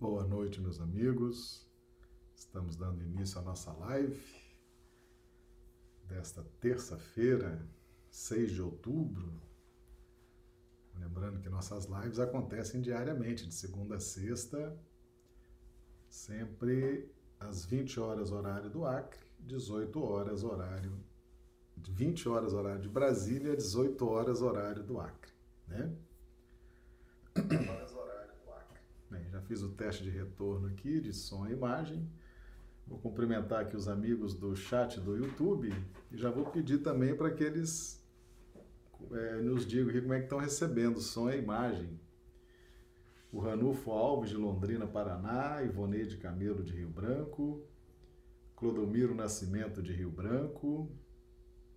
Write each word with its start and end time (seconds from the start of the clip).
Boa 0.00 0.24
noite, 0.24 0.62
meus 0.62 0.80
amigos. 0.80 1.68
Estamos 2.34 2.74
dando 2.74 3.02
início 3.02 3.38
à 3.38 3.42
nossa 3.42 3.70
live 3.70 4.18
desta 6.08 6.42
terça-feira, 6.58 7.68
6 8.08 8.52
de 8.52 8.62
outubro. 8.62 9.30
Lembrando 10.98 11.38
que 11.38 11.50
nossas 11.50 11.84
lives 11.84 12.18
acontecem 12.18 12.80
diariamente, 12.80 13.46
de 13.46 13.54
segunda 13.54 13.96
a 13.96 14.00
sexta, 14.00 14.74
sempre 16.08 17.14
às 17.38 17.66
20 17.66 18.00
horas 18.00 18.32
horário 18.32 18.70
do 18.70 18.86
Acre, 18.86 19.20
18 19.40 20.02
horas 20.02 20.42
horário 20.42 20.98
20 21.76 22.26
horas 22.26 22.54
horário 22.54 22.80
de 22.80 22.88
Brasília, 22.88 23.54
18 23.54 24.02
horas 24.08 24.40
horário 24.40 24.82
do 24.82 24.98
Acre, 24.98 25.32
né? 25.68 25.94
Fiz 29.50 29.64
o 29.64 29.68
teste 29.70 30.04
de 30.04 30.10
retorno 30.10 30.68
aqui 30.68 31.00
de 31.00 31.12
som 31.12 31.44
e 31.44 31.52
imagem. 31.52 32.08
Vou 32.86 33.00
cumprimentar 33.00 33.62
aqui 33.62 33.74
os 33.74 33.88
amigos 33.88 34.32
do 34.32 34.54
chat 34.54 35.00
do 35.00 35.16
YouTube 35.16 35.74
e 36.08 36.16
já 36.16 36.30
vou 36.30 36.44
pedir 36.44 36.78
também 36.78 37.16
para 37.16 37.32
que 37.32 37.42
eles 37.42 38.00
é, 39.10 39.42
nos 39.42 39.66
digam 39.66 40.00
como 40.02 40.14
é 40.14 40.18
que 40.18 40.26
estão 40.26 40.38
recebendo 40.38 41.00
som 41.00 41.28
e 41.28 41.36
imagem. 41.36 41.98
O 43.32 43.40
Ranulfo 43.40 43.90
Alves 43.90 44.30
de 44.30 44.36
Londrina, 44.36 44.86
Paraná, 44.86 45.60
Ivoneide 45.64 46.18
Camelo 46.18 46.62
de 46.62 46.72
Rio 46.72 46.90
Branco, 46.90 47.66
Clodomiro 48.54 49.16
Nascimento 49.16 49.82
de 49.82 49.92
Rio 49.92 50.12
Branco, 50.12 50.88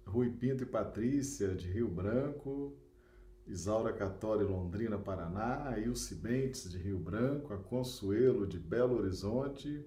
Rui 0.05 0.29
Pinto 0.29 0.61
e 0.61 0.67
Patrícia 0.67 1.55
de 1.55 1.67
Rio 1.71 1.87
Branco, 1.87 2.77
Isaura 3.45 3.91
Catori, 3.91 4.43
Londrina, 4.43 4.97
Paraná, 4.97 5.77
Ilse 5.77 6.15
Bentes, 6.15 6.69
de 6.69 6.77
Rio 6.77 6.97
Branco, 6.97 7.53
a 7.53 7.57
Consuelo, 7.57 8.47
de 8.47 8.57
Belo 8.57 8.97
Horizonte, 8.97 9.85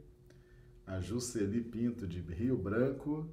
a 0.86 1.00
Juceli 1.00 1.62
Pinto, 1.62 2.06
de 2.06 2.20
Rio 2.20 2.56
Branco. 2.56 3.28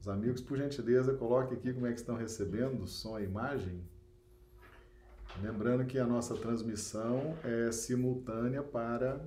Os 0.00 0.08
amigos, 0.08 0.40
por 0.40 0.58
gentileza, 0.58 1.14
coloquem 1.14 1.56
aqui 1.56 1.72
como 1.72 1.86
é 1.86 1.92
que 1.92 2.00
estão 2.00 2.16
recebendo 2.16 2.86
som 2.86 3.18
e 3.18 3.24
imagem. 3.24 3.82
Lembrando 5.40 5.86
que 5.86 5.98
a 5.98 6.06
nossa 6.06 6.34
transmissão 6.36 7.36
é 7.44 7.70
simultânea 7.70 8.62
para 8.62 9.24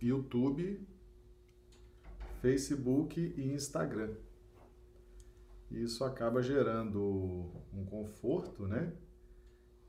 YouTube, 0.00 0.86
Facebook 2.40 3.20
e 3.36 3.52
Instagram. 3.52 4.14
Isso 5.72 6.04
acaba 6.04 6.42
gerando 6.42 7.50
um 7.72 7.84
conforto, 7.86 8.66
né? 8.66 8.92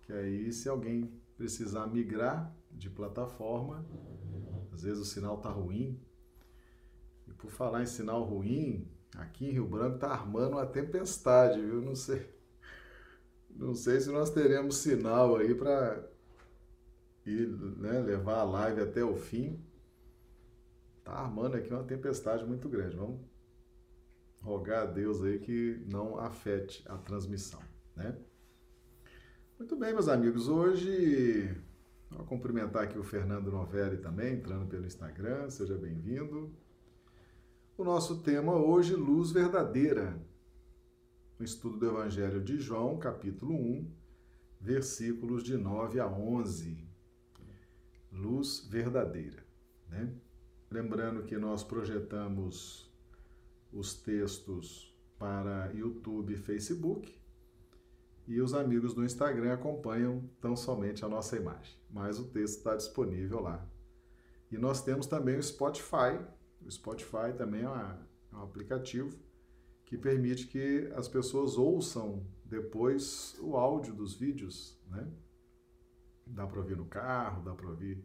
Que 0.04 0.14
aí, 0.14 0.52
se 0.52 0.70
alguém 0.70 1.12
precisar 1.36 1.88
migrar 1.88 2.56
de 2.72 2.90
plataforma, 2.90 3.86
às 4.72 4.84
vezes 4.84 5.00
o 5.00 5.06
sinal 5.06 5.38
tá 5.38 5.50
ruim. 5.50 6.00
E 7.28 7.34
por 7.34 7.52
falar 7.52 7.84
em 7.84 7.86
sinal 7.86 8.24
ruim, 8.24 8.88
aqui 9.18 9.46
em 9.46 9.52
Rio 9.52 9.68
Branco 9.68 10.00
tá 10.00 10.08
armando 10.08 10.54
uma 10.54 10.66
tempestade, 10.66 11.62
viu? 11.62 11.82
Não 11.82 11.96
sei. 11.96 12.34
Não 13.50 13.76
sei 13.76 14.00
se 14.00 14.10
nós 14.10 14.30
teremos 14.30 14.78
sinal 14.78 15.36
aí 15.36 15.54
para 15.54 16.02
ir, 17.26 17.48
né, 17.78 18.00
levar 18.00 18.40
a 18.40 18.44
live 18.44 18.82
até 18.82 19.04
o 19.04 19.16
fim. 19.16 19.64
Tá 21.04 21.12
armando 21.12 21.56
aqui 21.58 21.72
uma 21.74 21.84
tempestade 21.84 22.46
muito 22.46 22.70
grande. 22.70 22.96
Vamos 22.96 23.20
rogar 24.44 24.84
a 24.84 24.86
Deus 24.86 25.24
aí 25.24 25.40
que 25.40 25.82
não 25.90 26.20
afete 26.20 26.84
a 26.88 26.98
transmissão, 26.98 27.62
né? 27.96 28.16
Muito 29.58 29.76
bem, 29.78 29.94
meus 29.94 30.10
amigos, 30.10 30.50
hoje 30.50 31.56
vou 32.12 32.26
cumprimentar 32.26 32.84
aqui 32.84 33.00
o 33.00 33.04
Fernando 33.04 33.50
Novelli 33.50 33.98
também, 33.98 34.34
entrando 34.34 34.68
pelo 34.68 34.86
Instagram, 34.86 35.50
seja 35.50 35.78
bem-vindo. 35.78 36.54
O 37.78 37.84
nosso 37.86 38.22
tema 38.22 38.56
hoje, 38.56 38.94
luz 38.94 39.32
verdadeira. 39.32 40.22
O 41.40 41.44
estudo 41.44 41.78
do 41.78 41.88
Evangelho 41.88 42.44
de 42.44 42.60
João, 42.60 42.98
capítulo 42.98 43.56
1, 43.56 43.92
versículos 44.60 45.44
de 45.44 45.58
9 45.58 46.00
a 46.00 46.08
11. 46.08 46.86
Luz 48.12 48.68
verdadeira, 48.70 49.44
né? 49.88 50.14
Lembrando 50.70 51.24
que 51.24 51.38
nós 51.38 51.64
projetamos 51.64 52.93
os 53.74 53.94
textos 53.96 54.96
para 55.18 55.72
YouTube 55.74 56.34
e 56.34 56.38
Facebook. 56.38 57.14
E 58.26 58.40
os 58.40 58.54
amigos 58.54 58.94
do 58.94 59.04
Instagram 59.04 59.54
acompanham 59.54 60.30
tão 60.40 60.56
somente 60.56 61.04
a 61.04 61.10
nossa 61.10 61.36
imagem, 61.36 61.78
mas 61.90 62.20
o 62.20 62.30
texto 62.30 62.58
está 62.58 62.76
disponível 62.76 63.42
lá. 63.42 63.68
E 64.50 64.58
nós 64.58 64.82
temos 64.82 65.08
também 65.08 65.38
o 65.38 65.44
Spotify. 65.44 66.24
O 66.66 66.72
Spotify 66.72 67.34
também 67.36 67.64
é, 67.64 67.68
uma, 67.68 68.08
é 68.32 68.36
um 68.36 68.44
aplicativo 68.44 69.18
que 69.84 69.98
permite 69.98 70.48
que 70.48 70.90
as 70.96 71.08
pessoas 71.08 71.58
ouçam 71.58 72.26
depois 72.46 73.36
o 73.42 73.58
áudio 73.58 73.94
dos 73.94 74.14
vídeos, 74.14 74.80
né? 74.88 75.12
Dá 76.26 76.48
para 76.48 76.60
ouvir 76.60 76.78
no 76.78 76.86
carro, 76.86 77.44
dá 77.44 77.54
para 77.54 77.68
ouvir. 77.68 78.02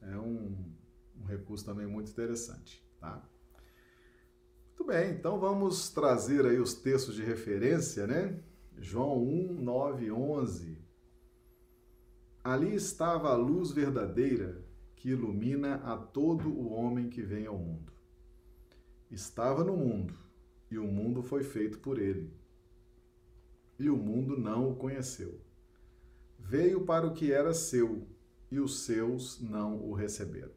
É 0.00 0.16
um, 0.18 0.74
um 1.16 1.24
recurso 1.24 1.64
também 1.64 1.86
muito 1.86 2.10
interessante, 2.10 2.84
tá? 2.98 3.22
Muito 4.78 4.92
bem, 4.92 5.12
então 5.12 5.40
vamos 5.40 5.88
trazer 5.88 6.44
aí 6.44 6.60
os 6.60 6.74
textos 6.74 7.14
de 7.14 7.22
referência, 7.22 8.06
né? 8.06 8.38
João 8.76 9.18
1, 9.22 9.54
9, 9.62 10.12
11. 10.12 10.78
Ali 12.44 12.74
estava 12.74 13.30
a 13.30 13.36
luz 13.36 13.70
verdadeira 13.70 14.62
que 14.94 15.08
ilumina 15.08 15.76
a 15.76 15.96
todo 15.96 16.50
o 16.50 16.70
homem 16.70 17.08
que 17.08 17.22
vem 17.22 17.46
ao 17.46 17.56
mundo. 17.56 17.90
Estava 19.10 19.64
no 19.64 19.74
mundo, 19.74 20.12
e 20.70 20.76
o 20.76 20.84
mundo 20.84 21.22
foi 21.22 21.42
feito 21.42 21.78
por 21.78 21.98
ele. 21.98 22.30
E 23.78 23.88
o 23.88 23.96
mundo 23.96 24.36
não 24.36 24.70
o 24.70 24.76
conheceu. 24.76 25.40
Veio 26.38 26.84
para 26.84 27.06
o 27.06 27.14
que 27.14 27.32
era 27.32 27.54
seu, 27.54 28.06
e 28.50 28.60
os 28.60 28.80
seus 28.80 29.40
não 29.40 29.82
o 29.82 29.94
receberam. 29.94 30.52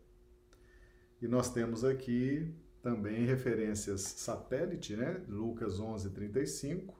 E 1.21 1.27
nós 1.27 1.53
temos 1.53 1.85
aqui 1.85 2.53
também 2.81 3.25
referências 3.25 4.01
satélite, 4.01 4.95
né? 4.95 5.23
Lucas 5.27 5.79
11, 5.79 6.09
35 6.11 6.97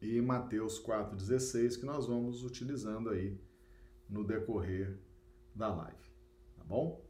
e 0.00 0.20
Mateus 0.20 0.78
4, 0.78 1.16
16, 1.16 1.76
que 1.78 1.86
nós 1.86 2.06
vamos 2.06 2.44
utilizando 2.44 3.10
aí 3.10 3.38
no 4.08 4.22
decorrer 4.22 4.96
da 5.54 5.74
live, 5.74 6.10
tá 6.56 6.64
bom? 6.64 7.02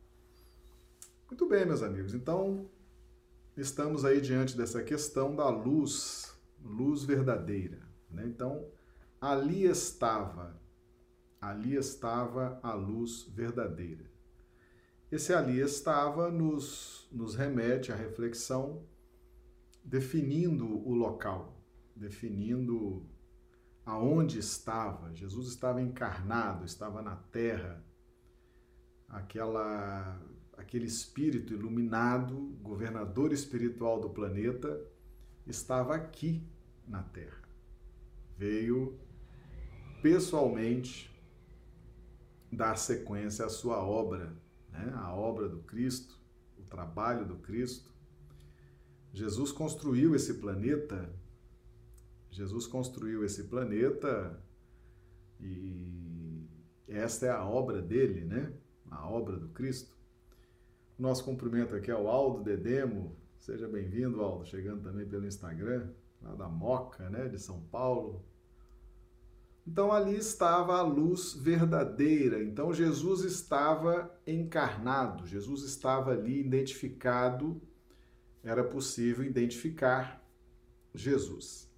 Muito 1.28 1.46
bem, 1.48 1.66
meus 1.66 1.82
amigos, 1.82 2.14
então 2.14 2.70
estamos 3.56 4.04
aí 4.04 4.20
diante 4.20 4.56
dessa 4.56 4.82
questão 4.82 5.34
da 5.34 5.48
luz, 5.48 6.34
luz 6.62 7.02
verdadeira, 7.02 7.80
né? 8.10 8.24
Então, 8.26 8.68
ali 9.20 9.64
estava, 9.64 10.56
ali 11.40 11.74
estava 11.74 12.60
a 12.62 12.74
luz 12.74 13.24
verdadeira. 13.34 14.13
Esse 15.14 15.32
ali 15.32 15.60
estava 15.60 16.28
nos, 16.28 17.06
nos 17.12 17.36
remete 17.36 17.92
à 17.92 17.94
reflexão, 17.94 18.84
definindo 19.84 20.66
o 20.66 20.92
local, 20.92 21.56
definindo 21.94 23.06
aonde 23.86 24.40
estava. 24.40 25.14
Jesus 25.14 25.46
estava 25.46 25.80
encarnado, 25.80 26.64
estava 26.64 27.00
na 27.00 27.14
terra. 27.14 27.80
Aquela, 29.08 30.20
aquele 30.56 30.86
espírito 30.86 31.52
iluminado, 31.54 32.36
governador 32.60 33.32
espiritual 33.32 34.00
do 34.00 34.10
planeta, 34.10 34.84
estava 35.46 35.94
aqui 35.94 36.44
na 36.88 37.04
terra. 37.04 37.40
Veio 38.36 38.98
pessoalmente 40.02 41.08
dar 42.50 42.74
sequência 42.76 43.46
à 43.46 43.48
sua 43.48 43.80
obra 43.80 44.42
né? 44.74 44.92
a 44.96 45.14
obra 45.14 45.48
do 45.48 45.60
Cristo, 45.60 46.20
o 46.58 46.62
trabalho 46.62 47.24
do 47.24 47.36
Cristo. 47.36 47.94
Jesus 49.12 49.52
construiu 49.52 50.14
esse 50.14 50.34
planeta, 50.34 51.10
Jesus 52.30 52.66
construiu 52.66 53.24
esse 53.24 53.44
planeta 53.44 54.42
e 55.40 56.44
esta 56.88 57.26
é 57.26 57.30
a 57.30 57.44
obra 57.44 57.80
dele, 57.80 58.24
né? 58.24 58.52
A 58.90 59.08
obra 59.08 59.36
do 59.36 59.48
Cristo. 59.48 59.96
Nosso 60.98 61.24
cumprimento 61.24 61.74
aqui 61.74 61.90
ao 61.90 62.08
Aldo 62.08 62.42
Dedemo, 62.42 63.16
seja 63.38 63.68
bem-vindo, 63.68 64.20
Aldo, 64.20 64.44
chegando 64.46 64.82
também 64.82 65.06
pelo 65.06 65.26
Instagram, 65.26 65.90
lá 66.20 66.34
da 66.34 66.48
Moca, 66.48 67.08
né, 67.08 67.28
de 67.28 67.38
São 67.38 67.60
Paulo. 67.62 68.24
Então 69.66 69.90
ali 69.90 70.16
estava 70.16 70.76
a 70.76 70.82
luz 70.82 71.32
verdadeira. 71.32 72.42
Então 72.42 72.72
Jesus 72.72 73.22
estava 73.22 74.14
encarnado, 74.26 75.26
Jesus 75.26 75.62
estava 75.62 76.12
ali 76.12 76.40
identificado, 76.40 77.60
era 78.42 78.62
possível 78.62 79.24
identificar 79.24 80.22
Jesus. 80.94 81.70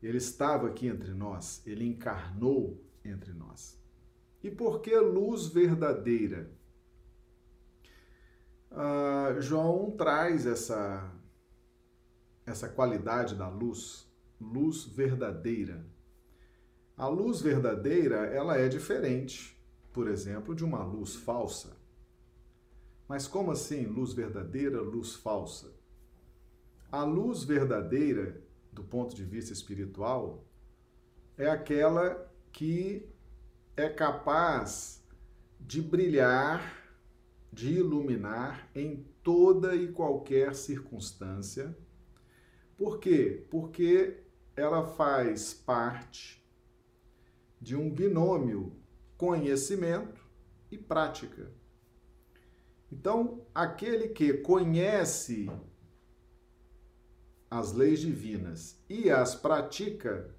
Ele 0.00 0.18
estava 0.18 0.68
aqui 0.68 0.86
entre 0.86 1.12
nós, 1.12 1.60
ele 1.66 1.84
encarnou 1.84 2.80
entre 3.04 3.32
nós. 3.32 3.76
E 4.42 4.50
por 4.50 4.80
que 4.80 4.96
luz 4.96 5.46
verdadeira? 5.46 6.48
Uh, 8.70 9.40
João 9.40 9.90
traz 9.96 10.46
essa, 10.46 11.12
essa 12.46 12.68
qualidade 12.68 13.34
da 13.34 13.48
luz, 13.48 14.06
luz 14.40 14.84
verdadeira. 14.84 15.84
A 16.98 17.06
luz 17.06 17.40
verdadeira, 17.40 18.26
ela 18.26 18.56
é 18.56 18.66
diferente, 18.68 19.56
por 19.92 20.08
exemplo, 20.08 20.52
de 20.52 20.64
uma 20.64 20.82
luz 20.82 21.14
falsa. 21.14 21.76
Mas 23.06 23.28
como 23.28 23.52
assim 23.52 23.86
luz 23.86 24.12
verdadeira, 24.12 24.80
luz 24.80 25.14
falsa? 25.14 25.72
A 26.90 27.04
luz 27.04 27.44
verdadeira, 27.44 28.42
do 28.72 28.82
ponto 28.82 29.14
de 29.14 29.22
vista 29.22 29.52
espiritual, 29.52 30.44
é 31.36 31.48
aquela 31.48 32.28
que 32.50 33.08
é 33.76 33.88
capaz 33.88 35.00
de 35.60 35.80
brilhar 35.80 36.84
de 37.52 37.74
iluminar 37.74 38.68
em 38.74 39.06
toda 39.22 39.76
e 39.76 39.92
qualquer 39.92 40.52
circunstância. 40.54 41.76
Por 42.76 42.98
quê? 42.98 43.46
Porque 43.50 44.18
ela 44.56 44.84
faz 44.86 45.54
parte 45.54 46.37
de 47.60 47.76
um 47.76 47.90
binômio 47.90 48.72
conhecimento 49.16 50.24
e 50.70 50.78
prática. 50.78 51.50
Então, 52.90 53.46
aquele 53.54 54.08
que 54.08 54.32
conhece 54.34 55.50
as 57.50 57.72
leis 57.72 58.00
divinas 58.00 58.82
e 58.88 59.10
as 59.10 59.34
pratica, 59.34 60.34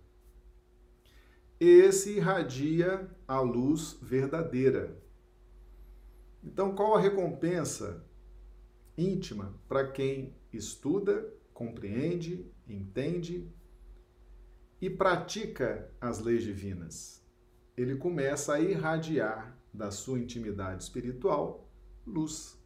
esse 1.60 2.18
irradia 2.18 3.10
a 3.28 3.40
luz 3.40 3.98
verdadeira. 4.02 4.98
Então, 6.44 6.74
qual 6.74 6.96
a 6.96 7.00
recompensa 7.00 8.06
íntima 8.98 9.54
para 9.68 9.92
quem 9.92 10.34
estuda, 10.54 11.34
compreende, 11.54 12.50
entende 12.68 13.52
e 14.82 14.90
pratica 14.90 15.92
as 16.00 16.20
leis 16.20 16.44
divinas? 16.44 17.24
Ele 17.76 17.96
começa 17.96 18.54
a 18.56 18.60
irradiar 18.60 19.58
da 19.74 19.92
sua 19.92 20.20
intimidade 20.20 20.84
espiritual 20.84 21.70
luz. 22.06 22.58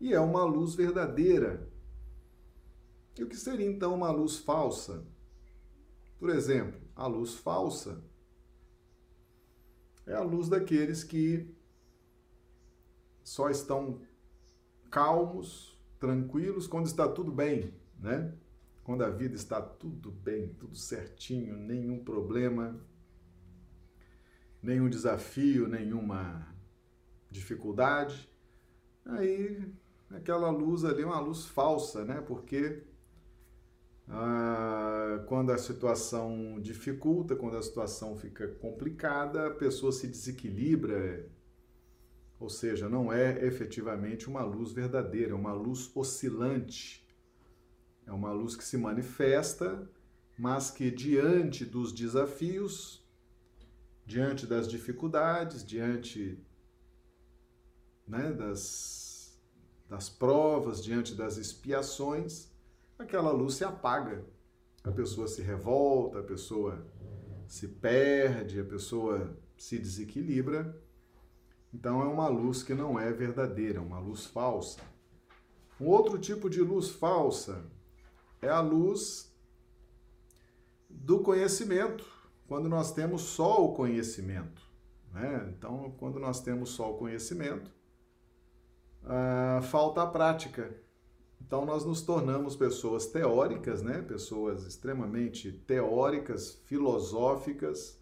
E 0.00 0.12
é 0.12 0.20
uma 0.20 0.44
luz 0.44 0.74
verdadeira. 0.74 1.68
E 3.18 3.22
o 3.22 3.28
que 3.28 3.36
seria 3.36 3.66
então 3.66 3.94
uma 3.94 4.10
luz 4.10 4.38
falsa? 4.38 5.06
Por 6.18 6.30
exemplo, 6.30 6.80
a 6.94 7.06
luz 7.06 7.34
falsa 7.34 8.02
é 10.06 10.14
a 10.14 10.22
luz 10.22 10.48
daqueles 10.48 11.04
que 11.04 11.54
só 13.22 13.50
estão 13.50 14.00
calmos, 14.90 15.78
tranquilos 15.98 16.66
quando 16.66 16.86
está 16.86 17.06
tudo 17.06 17.30
bem, 17.30 17.74
né? 17.98 18.34
Quando 18.88 19.04
a 19.04 19.10
vida 19.10 19.36
está 19.36 19.60
tudo 19.60 20.10
bem, 20.10 20.48
tudo 20.54 20.74
certinho, 20.74 21.54
nenhum 21.58 22.02
problema, 22.02 22.80
nenhum 24.62 24.88
desafio, 24.88 25.68
nenhuma 25.68 26.56
dificuldade. 27.30 28.32
Aí 29.04 29.62
aquela 30.08 30.48
luz 30.48 30.86
ali 30.86 31.02
é 31.02 31.04
uma 31.04 31.20
luz 31.20 31.44
falsa, 31.44 32.02
né? 32.02 32.22
Porque 32.22 32.82
ah, 34.08 35.22
quando 35.26 35.52
a 35.52 35.58
situação 35.58 36.58
dificulta, 36.58 37.36
quando 37.36 37.58
a 37.58 37.62
situação 37.62 38.16
fica 38.16 38.48
complicada, 38.54 39.48
a 39.48 39.50
pessoa 39.50 39.92
se 39.92 40.08
desequilibra, 40.08 41.28
ou 42.40 42.48
seja, 42.48 42.88
não 42.88 43.12
é 43.12 43.44
efetivamente 43.44 44.30
uma 44.30 44.42
luz 44.42 44.72
verdadeira, 44.72 45.32
é 45.32 45.36
uma 45.36 45.52
luz 45.52 45.94
oscilante. 45.94 47.06
É 48.08 48.12
uma 48.12 48.32
luz 48.32 48.56
que 48.56 48.64
se 48.64 48.76
manifesta, 48.76 49.88
mas 50.36 50.70
que 50.70 50.90
diante 50.90 51.64
dos 51.64 51.92
desafios, 51.92 53.06
diante 54.04 54.46
das 54.46 54.66
dificuldades, 54.66 55.64
diante 55.64 56.42
né, 58.06 58.32
das, 58.32 59.38
das 59.88 60.08
provas, 60.08 60.82
diante 60.82 61.14
das 61.14 61.36
expiações, 61.36 62.48
aquela 62.98 63.30
luz 63.30 63.54
se 63.54 63.64
apaga. 63.64 64.24
A 64.82 64.90
pessoa 64.90 65.28
se 65.28 65.42
revolta, 65.42 66.18
a 66.18 66.24
pessoa 66.24 66.84
se 67.46 67.68
perde, 67.68 68.58
a 68.58 68.64
pessoa 68.64 69.38
se 69.56 69.78
desequilibra 69.78 70.74
então 71.72 72.00
é 72.00 72.06
uma 72.06 72.28
luz 72.28 72.62
que 72.62 72.74
não 72.74 72.98
é 72.98 73.12
verdadeira, 73.12 73.78
é 73.78 73.80
uma 73.80 73.98
luz 73.98 74.24
falsa. 74.26 74.80
Um 75.80 75.86
outro 75.86 76.18
tipo 76.18 76.48
de 76.48 76.60
luz 76.60 76.88
falsa 76.88 77.64
é 78.40 78.48
a 78.48 78.60
luz 78.60 79.32
do 80.88 81.20
conhecimento, 81.20 82.04
quando 82.46 82.68
nós 82.68 82.92
temos 82.92 83.22
só 83.22 83.64
o 83.64 83.74
conhecimento. 83.74 84.62
Né? 85.12 85.52
Então, 85.56 85.94
quando 85.98 86.18
nós 86.18 86.40
temos 86.40 86.70
só 86.70 86.92
o 86.92 86.98
conhecimento, 86.98 87.70
ah, 89.04 89.60
falta 89.62 90.02
a 90.02 90.06
prática. 90.06 90.74
Então, 91.40 91.64
nós 91.64 91.84
nos 91.84 92.02
tornamos 92.02 92.56
pessoas 92.56 93.06
teóricas, 93.06 93.82
né? 93.82 94.02
pessoas 94.02 94.66
extremamente 94.66 95.52
teóricas, 95.52 96.60
filosóficas, 96.64 97.98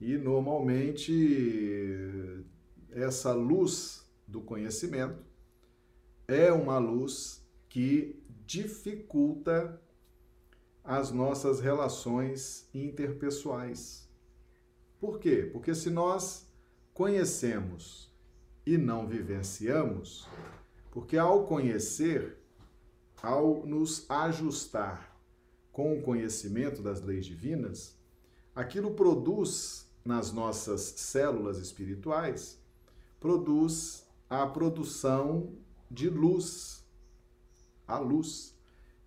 e 0.00 0.16
normalmente 0.16 2.44
essa 2.90 3.32
luz 3.32 4.08
do 4.26 4.40
conhecimento 4.40 5.24
é 6.26 6.52
uma 6.52 6.78
luz 6.78 7.44
que 7.68 8.22
dificulta 8.48 9.78
as 10.82 11.10
nossas 11.10 11.60
relações 11.60 12.66
interpessoais. 12.72 14.08
Por 14.98 15.20
quê? 15.20 15.50
Porque 15.52 15.74
se 15.74 15.90
nós 15.90 16.50
conhecemos 16.94 18.10
e 18.64 18.78
não 18.78 19.06
vivenciamos, 19.06 20.26
porque 20.90 21.18
ao 21.18 21.46
conhecer, 21.46 22.38
ao 23.22 23.66
nos 23.66 24.10
ajustar 24.10 25.14
com 25.70 25.98
o 25.98 26.02
conhecimento 26.02 26.80
das 26.80 27.02
leis 27.02 27.26
divinas, 27.26 28.00
aquilo 28.54 28.94
produz 28.94 29.86
nas 30.02 30.32
nossas 30.32 30.80
células 30.80 31.58
espirituais 31.58 32.58
produz 33.20 34.06
a 34.30 34.46
produção 34.46 35.52
de 35.90 36.08
luz, 36.08 36.77
a 37.88 37.98
luz. 37.98 38.54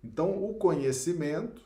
Então, 0.04 0.44
o 0.44 0.54
conhecimento, 0.54 1.62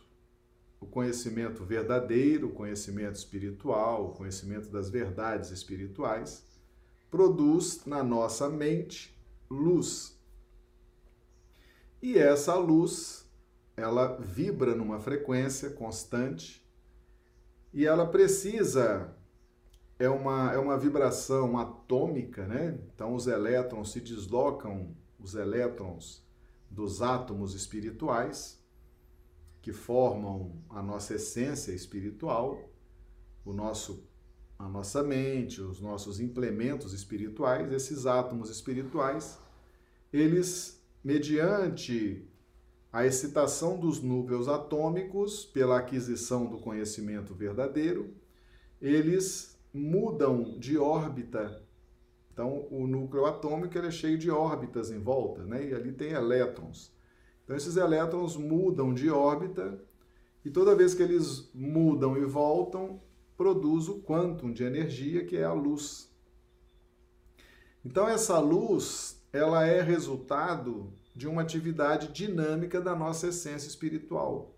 o 0.78 0.86
conhecimento 0.86 1.64
verdadeiro, 1.64 2.48
o 2.48 2.52
conhecimento 2.52 3.16
espiritual, 3.16 4.08
o 4.08 4.12
conhecimento 4.12 4.68
das 4.68 4.90
verdades 4.90 5.50
espirituais, 5.50 6.44
produz 7.10 7.86
na 7.86 8.04
nossa 8.04 8.48
mente 8.48 9.16
luz. 9.50 10.14
E 12.02 12.18
essa 12.18 12.54
luz, 12.54 13.26
ela 13.74 14.16
vibra 14.18 14.74
numa 14.74 15.00
frequência 15.00 15.70
constante 15.70 16.62
e 17.72 17.86
ela 17.86 18.06
precisa 18.06 19.16
é 19.98 20.08
uma, 20.08 20.52
é 20.52 20.58
uma 20.58 20.76
vibração 20.76 21.58
atômica, 21.58 22.46
né? 22.46 22.78
Então 22.94 23.14
os 23.14 23.26
elétrons 23.26 23.92
se 23.92 24.00
deslocam, 24.00 24.94
os 25.18 25.34
elétrons 25.34 26.25
dos 26.76 27.00
átomos 27.00 27.54
espirituais 27.54 28.62
que 29.62 29.72
formam 29.72 30.62
a 30.68 30.82
nossa 30.82 31.14
essência 31.14 31.72
espiritual, 31.72 32.70
o 33.44 33.52
nosso 33.52 34.06
a 34.58 34.68
nossa 34.68 35.02
mente, 35.02 35.60
os 35.60 35.80
nossos 35.80 36.18
implementos 36.18 36.94
espirituais, 36.94 37.70
esses 37.72 38.06
átomos 38.06 38.48
espirituais, 38.48 39.38
eles 40.10 40.82
mediante 41.04 42.26
a 42.90 43.04
excitação 43.04 43.78
dos 43.78 44.00
núcleos 44.00 44.48
atômicos 44.48 45.44
pela 45.44 45.78
aquisição 45.78 46.46
do 46.46 46.58
conhecimento 46.58 47.34
verdadeiro, 47.34 48.14
eles 48.80 49.58
mudam 49.74 50.58
de 50.58 50.78
órbita. 50.78 51.62
Então, 52.36 52.68
o 52.70 52.86
núcleo 52.86 53.24
atômico 53.24 53.78
é 53.78 53.90
cheio 53.90 54.18
de 54.18 54.30
órbitas 54.30 54.90
em 54.90 54.98
volta, 54.98 55.42
né? 55.46 55.70
E 55.70 55.74
ali 55.74 55.90
tem 55.90 56.10
elétrons. 56.10 56.92
Então, 57.42 57.56
esses 57.56 57.78
elétrons 57.78 58.36
mudam 58.36 58.92
de 58.92 59.08
órbita 59.08 59.82
e 60.44 60.50
toda 60.50 60.74
vez 60.74 60.92
que 60.92 61.02
eles 61.02 61.50
mudam 61.54 62.14
e 62.14 62.26
voltam, 62.26 63.00
produz 63.38 63.88
o 63.88 64.02
quantum 64.02 64.52
de 64.52 64.64
energia, 64.64 65.24
que 65.24 65.38
é 65.38 65.44
a 65.44 65.52
luz. 65.54 66.14
Então, 67.82 68.06
essa 68.06 68.38
luz, 68.38 69.18
ela 69.32 69.66
é 69.66 69.80
resultado 69.80 70.92
de 71.14 71.26
uma 71.26 71.40
atividade 71.40 72.12
dinâmica 72.12 72.82
da 72.82 72.94
nossa 72.94 73.28
essência 73.28 73.66
espiritual. 73.66 74.54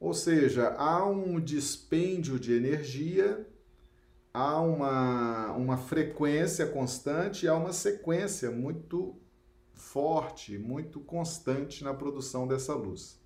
Ou 0.00 0.14
seja, 0.14 0.70
há 0.78 1.04
um 1.04 1.38
dispêndio 1.38 2.40
de 2.40 2.54
energia 2.54 3.46
há 4.32 4.60
uma, 4.60 5.52
uma 5.52 5.76
frequência 5.76 6.66
constante 6.66 7.44
e 7.44 7.48
há 7.48 7.54
uma 7.54 7.72
sequência 7.72 8.50
muito 8.50 9.16
forte, 9.74 10.58
muito 10.58 11.00
constante 11.00 11.82
na 11.82 11.94
produção 11.94 12.46
dessa 12.46 12.74
luz. 12.74 13.20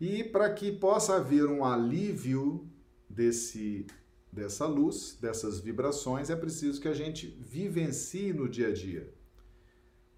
E 0.00 0.24
para 0.24 0.52
que 0.52 0.72
possa 0.72 1.16
haver 1.16 1.46
um 1.46 1.64
alívio 1.64 2.68
desse 3.08 3.86
dessa 4.32 4.64
luz, 4.66 5.18
dessas 5.20 5.60
vibrações, 5.60 6.30
é 6.30 6.34
preciso 6.34 6.80
que 6.80 6.88
a 6.88 6.94
gente 6.94 7.26
vivencie 7.38 8.32
no 8.32 8.48
dia 8.48 8.68
a 8.68 8.72
dia. 8.72 9.12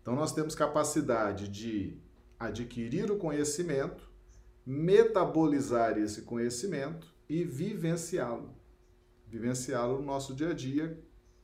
Então 0.01 0.15
nós 0.15 0.33
temos 0.33 0.55
capacidade 0.55 1.49
de 1.49 1.99
adquirir 2.39 3.11
o 3.11 3.19
conhecimento, 3.19 4.09
metabolizar 4.65 5.99
esse 5.99 6.23
conhecimento 6.23 7.13
e 7.29 7.43
vivenciá-lo. 7.43 8.55
Vivenciá-lo 9.27 9.99
no 9.99 10.05
nosso 10.05 10.35
dia 10.35 10.51
a 10.51 10.55
dia 10.55 11.03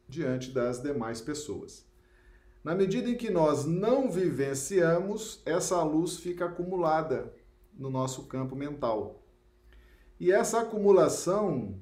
diante 0.08 0.50
das 0.50 0.80
demais 0.80 1.20
pessoas. 1.20 1.86
Na 2.62 2.74
medida 2.74 3.08
em 3.08 3.16
que 3.16 3.30
nós 3.30 3.64
não 3.64 4.10
vivenciamos, 4.10 5.40
essa 5.46 5.82
luz 5.82 6.18
fica 6.18 6.44
acumulada 6.46 7.34
no 7.72 7.88
nosso 7.88 8.26
campo 8.26 8.54
mental. 8.54 9.24
E 10.18 10.30
essa 10.30 10.60
acumulação 10.60 11.80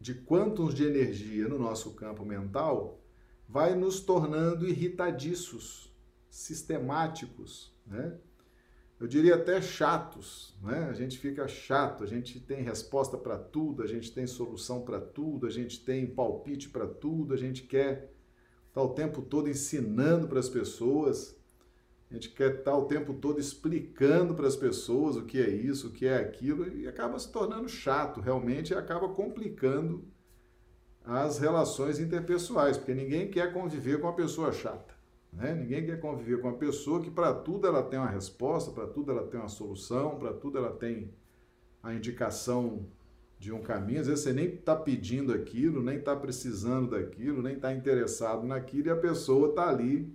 de 0.00 0.14
quantos 0.14 0.74
de 0.74 0.84
energia 0.84 1.48
no 1.48 1.58
nosso 1.58 1.94
campo 1.94 2.24
mental 2.24 3.00
vai 3.48 3.74
nos 3.74 4.00
tornando 4.00 4.68
irritadiços, 4.68 5.94
sistemáticos, 6.28 7.72
né? 7.86 8.18
Eu 9.00 9.06
diria 9.06 9.36
até 9.36 9.62
chatos, 9.62 10.56
né? 10.60 10.88
A 10.90 10.92
gente 10.92 11.18
fica 11.18 11.46
chato, 11.46 12.02
a 12.02 12.06
gente 12.06 12.40
tem 12.40 12.62
resposta 12.62 13.16
para 13.16 13.38
tudo, 13.38 13.82
a 13.82 13.86
gente 13.86 14.12
tem 14.12 14.26
solução 14.26 14.82
para 14.82 15.00
tudo, 15.00 15.46
a 15.46 15.50
gente 15.50 15.84
tem 15.84 16.04
palpite 16.04 16.68
para 16.68 16.86
tudo, 16.86 17.32
a 17.32 17.36
gente 17.36 17.62
quer 17.62 18.10
estar 18.68 18.80
tá 18.80 18.82
o 18.82 18.88
tempo 18.88 19.22
todo 19.22 19.48
ensinando 19.48 20.26
para 20.26 20.40
as 20.40 20.48
pessoas, 20.48 21.38
a 22.10 22.14
gente 22.14 22.30
quer 22.30 22.50
estar 22.50 22.72
tá 22.72 22.76
o 22.76 22.86
tempo 22.86 23.14
todo 23.14 23.38
explicando 23.38 24.34
para 24.34 24.48
as 24.48 24.56
pessoas 24.56 25.14
o 25.14 25.24
que 25.24 25.40
é 25.40 25.48
isso, 25.48 25.88
o 25.88 25.92
que 25.92 26.04
é 26.04 26.16
aquilo, 26.16 26.66
e 26.76 26.88
acaba 26.88 27.20
se 27.20 27.30
tornando 27.30 27.68
chato 27.68 28.20
realmente 28.20 28.72
e 28.72 28.76
acaba 28.76 29.10
complicando 29.10 30.04
as 31.04 31.38
relações 31.38 32.00
interpessoais, 32.00 32.76
porque 32.76 32.94
ninguém 32.94 33.30
quer 33.30 33.52
conviver 33.52 34.00
com 34.00 34.08
uma 34.08 34.16
pessoa 34.16 34.52
chata. 34.52 34.97
Né? 35.38 35.54
Ninguém 35.54 35.86
quer 35.86 36.00
conviver 36.00 36.40
com 36.40 36.48
uma 36.48 36.58
pessoa 36.58 37.00
que 37.00 37.10
para 37.10 37.32
tudo 37.32 37.68
ela 37.68 37.80
tem 37.80 37.96
uma 37.96 38.10
resposta, 38.10 38.72
para 38.72 38.88
tudo 38.88 39.12
ela 39.12 39.24
tem 39.28 39.38
uma 39.38 39.48
solução, 39.48 40.18
para 40.18 40.32
tudo 40.32 40.58
ela 40.58 40.72
tem 40.72 41.14
a 41.80 41.94
indicação 41.94 42.84
de 43.38 43.52
um 43.52 43.62
caminho. 43.62 44.00
Às 44.00 44.08
vezes 44.08 44.24
você 44.24 44.32
nem 44.32 44.46
está 44.46 44.74
pedindo 44.74 45.32
aquilo, 45.32 45.80
nem 45.80 45.98
está 45.98 46.16
precisando 46.16 46.90
daquilo, 46.90 47.40
nem 47.40 47.54
está 47.54 47.72
interessado 47.72 48.44
naquilo, 48.44 48.88
e 48.88 48.90
a 48.90 48.96
pessoa 48.96 49.50
está 49.50 49.68
ali 49.68 50.12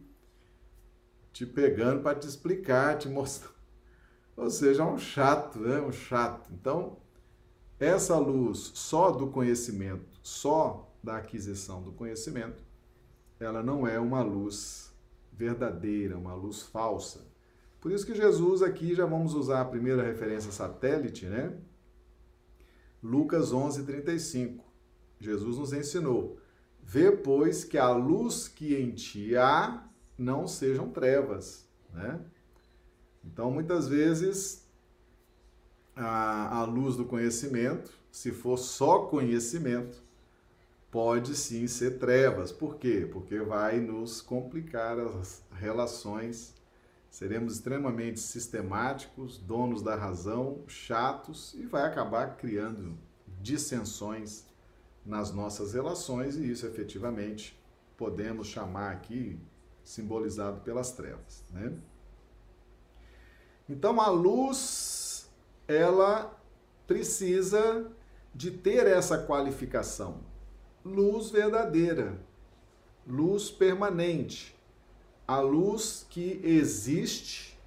te 1.32 1.46
pegando 1.46 2.04
para 2.04 2.20
te 2.20 2.28
explicar, 2.28 2.98
te 2.98 3.08
mostrar. 3.08 3.54
Ou 4.36 4.50
seja, 4.50 4.84
é 4.84 4.86
um 4.86 4.98
chato, 4.98 5.60
né? 5.60 5.80
Um 5.80 5.92
chato. 5.92 6.52
Então, 6.52 6.98
essa 7.80 8.18
luz 8.18 8.72
só 8.76 9.10
do 9.10 9.28
conhecimento 9.28 10.20
só 10.22 10.90
da 11.02 11.18
aquisição 11.18 11.82
do 11.82 11.92
conhecimento, 11.92 12.64
ela 13.40 13.62
não 13.62 13.86
é 13.86 14.00
uma 14.00 14.22
luz 14.22 14.93
verdadeira, 15.36 16.18
uma 16.18 16.34
luz 16.34 16.62
falsa. 16.62 17.26
Por 17.82 17.92
isso 17.92 18.06
que 18.06 18.16
Jesus 18.16 18.62
aqui 18.62 18.94
já 18.96 19.06
vamos 19.06 19.34
usar 19.34 19.62
a 19.62 19.66
primeira 19.66 20.04
referência 20.04 20.52
satélite, 20.52 21.26
né? 21.26 21.54
Lucas 23.02 23.52
11:35. 23.52 24.64
Jesus 25.20 25.58
nos 25.58 25.74
ensinou: 25.74 26.38
"Vê, 26.82 27.12
pois, 27.12 27.64
que 27.64 27.78
a 27.78 27.92
luz 27.92 28.48
que 28.48 28.76
em 28.76 28.92
ti 28.92 29.36
há 29.36 29.86
não 30.18 30.48
sejam 30.48 30.90
trevas", 30.90 31.68
né? 31.92 32.22
Então, 33.24 33.52
muitas 33.52 33.88
vezes 33.88 34.68
a, 35.96 36.60
a 36.60 36.66
luz 36.66 36.96
do 36.96 37.06
conhecimento, 37.06 37.92
se 38.12 38.32
for 38.32 38.58
só 38.58 39.06
conhecimento, 39.06 40.03
pode 40.94 41.36
sim 41.36 41.66
ser 41.66 41.98
trevas. 41.98 42.52
Por 42.52 42.76
quê? 42.78 43.10
Porque 43.12 43.40
vai 43.40 43.80
nos 43.80 44.22
complicar 44.22 45.00
as 45.00 45.42
relações. 45.52 46.54
Seremos 47.10 47.56
extremamente 47.56 48.20
sistemáticos, 48.20 49.40
donos 49.40 49.82
da 49.82 49.96
razão, 49.96 50.64
chatos 50.68 51.56
e 51.56 51.66
vai 51.66 51.82
acabar 51.88 52.38
criando 52.38 52.96
dissensões 53.42 54.46
nas 55.04 55.34
nossas 55.34 55.74
relações 55.74 56.36
e 56.36 56.52
isso 56.52 56.68
efetivamente 56.68 57.60
podemos 57.98 58.46
chamar 58.46 58.92
aqui 58.92 59.40
simbolizado 59.84 60.62
pelas 60.62 60.92
trevas, 60.92 61.44
né? 61.50 61.76
Então 63.68 64.00
a 64.00 64.10
luz 64.10 65.28
ela 65.68 66.40
precisa 66.86 67.92
de 68.34 68.52
ter 68.52 68.86
essa 68.86 69.18
qualificação 69.18 70.33
luz 70.84 71.30
verdadeira, 71.30 72.20
luz 73.08 73.50
permanente. 73.50 74.54
A 75.26 75.40
luz 75.40 76.06
que 76.10 76.42
existe, 76.44 77.58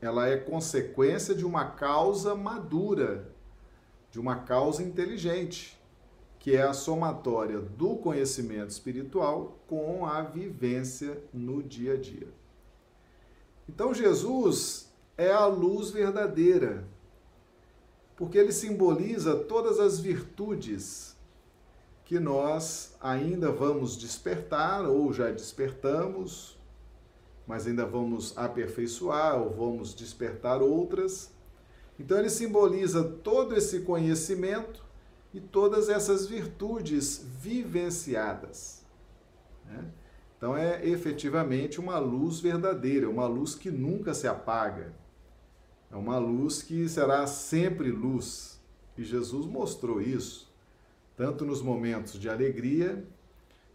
ela 0.00 0.28
é 0.28 0.36
consequência 0.36 1.34
de 1.34 1.44
uma 1.44 1.64
causa 1.64 2.34
madura, 2.34 3.28
de 4.12 4.20
uma 4.20 4.36
causa 4.36 4.82
inteligente, 4.82 5.76
que 6.38 6.54
é 6.54 6.62
a 6.62 6.72
somatória 6.72 7.58
do 7.58 7.96
conhecimento 7.96 8.70
espiritual 8.70 9.58
com 9.66 10.06
a 10.06 10.22
vivência 10.22 11.22
no 11.32 11.62
dia 11.62 11.94
a 11.94 11.96
dia. 11.96 12.28
Então 13.68 13.92
Jesus 13.92 14.90
é 15.18 15.30
a 15.30 15.46
luz 15.46 15.90
verdadeira, 15.90 16.86
porque 18.16 18.38
ele 18.38 18.52
simboliza 18.52 19.36
todas 19.36 19.80
as 19.80 19.98
virtudes 19.98 21.16
que 22.10 22.18
nós 22.18 22.96
ainda 23.00 23.52
vamos 23.52 23.96
despertar 23.96 24.84
ou 24.84 25.12
já 25.12 25.30
despertamos, 25.30 26.58
mas 27.46 27.68
ainda 27.68 27.86
vamos 27.86 28.36
aperfeiçoar 28.36 29.40
ou 29.40 29.50
vamos 29.50 29.94
despertar 29.94 30.60
outras. 30.60 31.30
Então 32.00 32.18
ele 32.18 32.28
simboliza 32.28 33.04
todo 33.04 33.54
esse 33.54 33.82
conhecimento 33.82 34.84
e 35.32 35.40
todas 35.40 35.88
essas 35.88 36.26
virtudes 36.26 37.24
vivenciadas. 37.40 38.84
Né? 39.64 39.84
Então 40.36 40.56
é 40.56 40.84
efetivamente 40.84 41.78
uma 41.78 42.00
luz 42.00 42.40
verdadeira, 42.40 43.08
uma 43.08 43.28
luz 43.28 43.54
que 43.54 43.70
nunca 43.70 44.14
se 44.14 44.26
apaga. 44.26 44.92
É 45.92 45.94
uma 45.94 46.18
luz 46.18 46.60
que 46.60 46.88
será 46.88 47.24
sempre 47.28 47.92
luz. 47.92 48.60
E 48.98 49.04
Jesus 49.04 49.46
mostrou 49.46 50.02
isso 50.02 50.49
tanto 51.20 51.44
nos 51.44 51.60
momentos 51.60 52.18
de 52.18 52.30
alegria, 52.30 53.04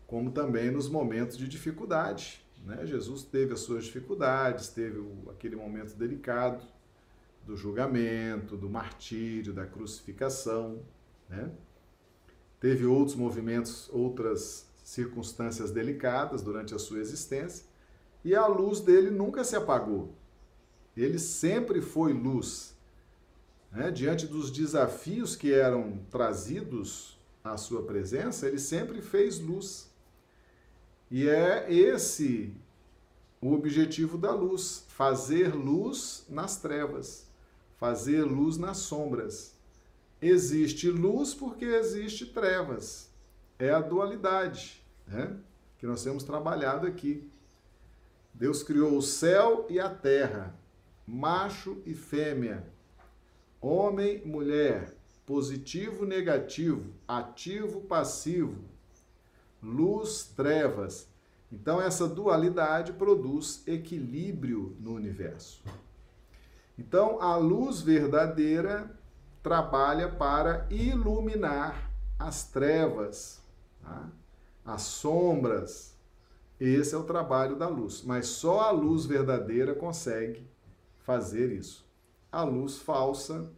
como 0.07 0.31
também 0.31 0.71
nos 0.71 0.89
momentos 0.89 1.37
de 1.37 1.47
dificuldade. 1.47 2.43
Né? 2.65 2.87
Jesus 2.87 3.21
teve 3.21 3.53
as 3.53 3.59
suas 3.59 3.85
dificuldades, 3.85 4.69
teve 4.69 4.99
aquele 5.29 5.55
momento 5.55 5.93
delicado 5.93 6.65
do 7.45 7.55
julgamento, 7.55 8.57
do 8.57 8.67
martírio, 8.67 9.53
da 9.53 9.63
crucificação. 9.63 10.81
Né? 11.29 11.51
Teve 12.59 12.83
outros 12.87 13.15
movimentos, 13.15 13.91
outras 13.93 14.67
circunstâncias 14.83 15.69
delicadas 15.69 16.41
durante 16.41 16.73
a 16.73 16.79
sua 16.79 16.97
existência, 16.97 17.67
e 18.23 18.33
a 18.33 18.47
luz 18.47 18.79
dele 18.79 19.11
nunca 19.11 19.43
se 19.43 19.55
apagou. 19.55 20.15
Ele 20.97 21.19
sempre 21.19 21.79
foi 21.79 22.11
luz. 22.11 22.75
Né? 23.71 23.91
Diante 23.91 24.25
dos 24.25 24.49
desafios 24.49 25.35
que 25.35 25.53
eram 25.53 25.99
trazidos 26.09 27.14
a 27.51 27.57
sua 27.57 27.83
presença, 27.83 28.47
ele 28.47 28.59
sempre 28.59 29.01
fez 29.01 29.39
luz. 29.39 29.89
E 31.11 31.29
é 31.29 31.71
esse 31.71 32.53
o 33.39 33.53
objetivo 33.53 34.17
da 34.17 34.31
luz: 34.31 34.85
fazer 34.87 35.53
luz 35.53 36.25
nas 36.27 36.57
trevas, 36.57 37.27
fazer 37.77 38.23
luz 38.23 38.57
nas 38.57 38.77
sombras. 38.77 39.53
Existe 40.21 40.89
luz 40.89 41.33
porque 41.33 41.65
existe 41.65 42.25
trevas. 42.25 43.11
É 43.59 43.69
a 43.69 43.79
dualidade 43.79 44.83
né? 45.07 45.37
que 45.77 45.85
nós 45.85 46.03
temos 46.03 46.23
trabalhado 46.23 46.87
aqui. 46.87 47.29
Deus 48.33 48.63
criou 48.63 48.97
o 48.97 49.01
céu 49.01 49.65
e 49.69 49.79
a 49.79 49.89
terra, 49.89 50.53
macho 51.07 51.81
e 51.85 51.93
fêmea, 51.93 52.67
homem, 53.61 54.21
mulher, 54.25 54.94
positivo, 55.25 56.05
negativo, 56.05 56.93
ativo, 57.07 57.81
passivo, 57.81 58.63
luz, 59.61 60.31
trevas. 60.35 61.07
Então, 61.51 61.81
essa 61.81 62.07
dualidade 62.07 62.93
produz 62.93 63.63
equilíbrio 63.67 64.75
no 64.79 64.93
universo. 64.93 65.63
Então, 66.77 67.21
a 67.21 67.35
luz 67.37 67.81
verdadeira 67.81 68.91
trabalha 69.41 70.09
para 70.09 70.67
iluminar 70.69 71.91
as 72.19 72.45
trevas, 72.49 73.41
tá? 73.81 74.09
as 74.65 74.81
sombras. 74.81 75.95
Esse 76.59 76.95
é 76.95 76.97
o 76.97 77.03
trabalho 77.03 77.55
da 77.55 77.67
luz. 77.67 78.01
Mas 78.03 78.27
só 78.27 78.61
a 78.61 78.71
luz 78.71 79.05
verdadeira 79.05 79.75
consegue 79.75 80.45
fazer 80.99 81.51
isso. 81.51 81.85
A 82.31 82.43
luz 82.43 82.77
falsa, 82.77 83.49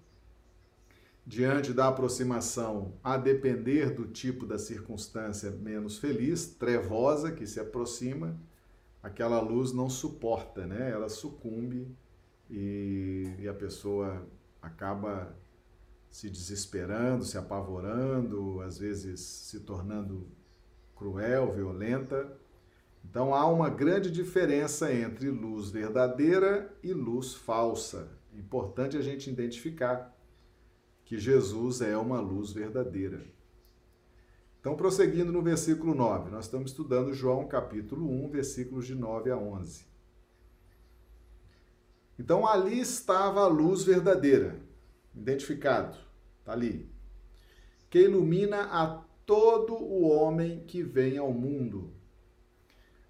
diante 1.27 1.73
da 1.73 1.89
aproximação, 1.89 2.93
a 3.03 3.17
depender 3.17 3.93
do 3.93 4.07
tipo 4.07 4.45
da 4.45 4.57
circunstância 4.57 5.51
menos 5.51 5.97
feliz, 5.97 6.47
trevosa, 6.47 7.33
que 7.33 7.45
se 7.45 7.59
aproxima, 7.59 8.39
aquela 9.03 9.41
luz 9.41 9.73
não 9.73 9.89
suporta, 9.89 10.65
né? 10.65 10.89
Ela 10.89 11.09
sucumbe 11.09 11.93
e, 12.49 13.35
e 13.39 13.47
a 13.47 13.53
pessoa 13.53 14.25
acaba 14.61 15.35
se 16.09 16.29
desesperando, 16.29 17.25
se 17.25 17.37
apavorando, 17.37 18.61
às 18.61 18.77
vezes 18.77 19.19
se 19.19 19.59
tornando 19.59 20.25
cruel, 20.95 21.51
violenta. 21.51 22.31
Então 23.03 23.35
há 23.35 23.45
uma 23.45 23.69
grande 23.69 24.09
diferença 24.09 24.93
entre 24.93 25.29
luz 25.29 25.69
verdadeira 25.71 26.73
e 26.81 26.93
luz 26.93 27.33
falsa. 27.33 28.07
Importante 28.33 28.95
a 28.95 29.01
gente 29.01 29.29
identificar 29.29 30.16
que 31.07 31.17
Jesus 31.17 31.79
é 31.79 31.97
uma 31.97 32.19
luz 32.19 32.51
verdadeira. 32.51 33.25
Então, 34.59 34.75
prosseguindo 34.75 35.31
no 35.31 35.41
versículo 35.41 35.95
9, 35.95 36.29
nós 36.29 36.43
estamos 36.43 36.71
estudando 36.71 37.13
João 37.13 37.47
capítulo 37.47 38.05
1, 38.25 38.29
versículos 38.29 38.85
de 38.85 38.93
9 38.93 39.31
a 39.31 39.37
11. 39.37 39.85
Então, 42.19 42.45
ali 42.45 42.77
estava 42.77 43.39
a 43.39 43.47
luz 43.47 43.85
verdadeira, 43.85 44.59
identificado, 45.15 45.97
está 46.39 46.51
ali, 46.51 46.91
que 47.89 47.99
ilumina 47.99 48.63
a 48.63 49.01
todo 49.25 49.75
o 49.75 50.09
homem 50.09 50.65
que 50.65 50.83
vem 50.83 51.17
ao 51.17 51.31
mundo. 51.31 51.93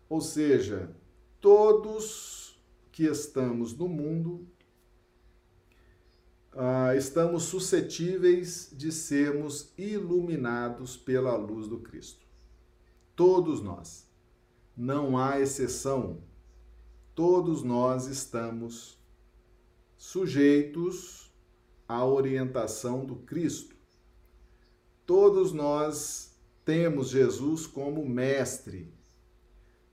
Ou 0.08 0.22
seja, 0.22 0.96
todos 1.42 2.62
que 2.92 3.06
estamos 3.06 3.76
no 3.76 3.88
mundo 3.88 4.48
uh, 6.58 6.98
estamos 6.98 7.44
suscetíveis 7.44 8.72
de 8.74 8.92
sermos 8.92 9.72
iluminados 9.78 10.98
pela 10.98 11.36
luz 11.36 11.68
do 11.68 11.80
Cristo. 11.80 12.26
Todos 13.16 13.62
nós. 13.62 14.08
Não 14.76 15.18
há 15.18 15.40
exceção. 15.40 16.22
Todos 17.14 17.64
nós 17.64 18.08
estamos 18.08 19.00
sujeitos 19.96 21.32
à 21.88 22.04
orientação 22.06 23.06
do 23.06 23.16
Cristo. 23.16 23.76
Todos 25.06 25.54
nós 25.54 26.38
temos 26.66 27.10
Jesus 27.10 27.66
como 27.66 28.08
mestre. 28.08 28.94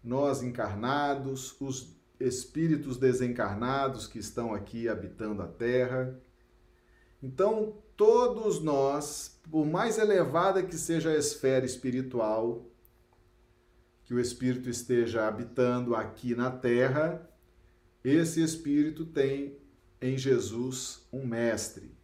Nós 0.02 0.42
encarnados, 0.42 1.56
os 1.60 1.94
espíritos 2.20 2.96
desencarnados 2.98 4.06
que 4.06 4.18
estão 4.18 4.52
aqui 4.52 4.88
habitando 4.88 5.40
a 5.40 5.46
terra, 5.46 6.18
então, 7.24 7.72
todos 7.96 8.60
nós, 8.60 9.40
por 9.50 9.64
mais 9.64 9.96
elevada 9.96 10.62
que 10.62 10.76
seja 10.76 11.08
a 11.08 11.16
esfera 11.16 11.64
espiritual 11.64 12.66
que 14.04 14.12
o 14.12 14.20
espírito 14.20 14.68
esteja 14.68 15.26
habitando 15.26 15.96
aqui 15.96 16.34
na 16.34 16.50
terra, 16.50 17.26
esse 18.04 18.42
espírito 18.42 19.06
tem 19.06 19.56
em 20.02 20.18
Jesus 20.18 21.08
um 21.10 21.26
mestre, 21.26 21.96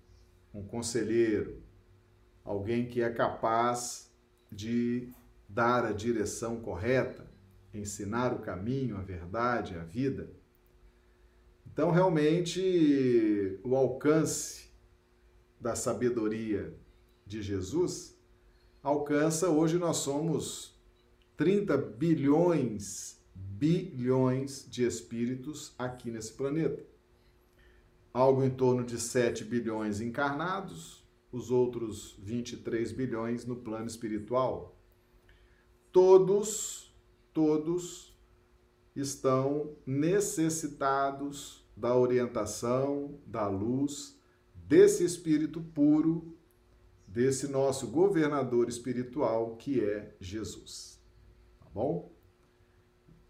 um 0.55 0.63
conselheiro, 0.63 1.63
alguém 2.43 2.87
que 2.87 3.03
é 3.03 3.11
capaz 3.11 4.11
de 4.51 5.13
dar 5.47 5.85
a 5.85 5.93
direção 5.93 6.63
correta, 6.63 7.31
ensinar 7.75 8.33
o 8.33 8.39
caminho, 8.39 8.97
a 8.97 9.03
verdade, 9.03 9.77
a 9.77 9.85
vida. 9.85 10.31
Então, 11.67 11.91
realmente, 11.91 13.61
o 13.63 13.77
alcance 13.77 14.70
da 15.61 15.75
sabedoria 15.77 16.75
de 17.27 17.43
Jesus 17.43 18.19
alcança, 18.83 19.51
hoje 19.51 19.79
nós 19.79 19.99
somos 19.99 20.75
30 21.37 21.77
bilhões, 21.77 23.21
bilhões 23.35 24.67
de 24.69 24.85
espíritos 24.85 25.75
aqui 25.79 26.11
nesse 26.11 26.33
planeta. 26.33 26.85
Algo 28.13 28.43
em 28.43 28.51
torno 28.51 28.83
de 28.83 28.99
7 28.99 29.45
bilhões 29.45 30.01
encarnados, 30.01 31.05
os 31.31 31.51
outros 31.51 32.17
23 32.19 32.91
bilhões 32.93 33.45
no 33.45 33.57
plano 33.57 33.87
espiritual. 33.87 34.77
Todos, 35.93 36.93
todos 37.33 38.19
estão 38.97 39.77
necessitados 39.87 41.65
da 41.77 41.97
orientação, 41.97 43.19
da 43.27 43.47
luz, 43.47 44.20
desse 44.71 45.05
espírito 45.05 45.61
puro, 45.61 46.39
desse 47.05 47.49
nosso 47.49 47.89
governador 47.89 48.69
espiritual 48.69 49.57
que 49.57 49.83
é 49.83 50.15
Jesus. 50.21 51.03
Tá 51.59 51.67
bom? 51.75 52.13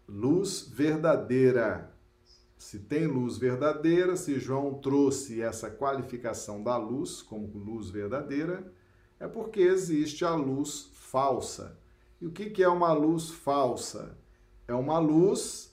Luz 0.07 0.69
verdadeira. 0.71 1.97
Se 2.59 2.77
tem 2.77 3.07
luz 3.07 3.39
verdadeira, 3.39 4.15
se 4.15 4.39
João 4.39 4.75
trouxe 4.75 5.41
essa 5.41 5.71
qualificação 5.71 6.61
da 6.61 6.77
luz 6.77 7.23
como 7.23 7.57
luz 7.57 7.89
verdadeira, 7.89 8.71
é 9.19 9.27
porque 9.27 9.61
existe 9.61 10.23
a 10.23 10.35
luz 10.35 10.91
falsa. 10.93 11.75
E 12.21 12.27
o 12.27 12.31
que 12.31 12.61
é 12.61 12.69
uma 12.69 12.93
luz 12.93 13.31
falsa? 13.31 14.15
É 14.67 14.75
uma 14.75 14.99
luz 14.99 15.70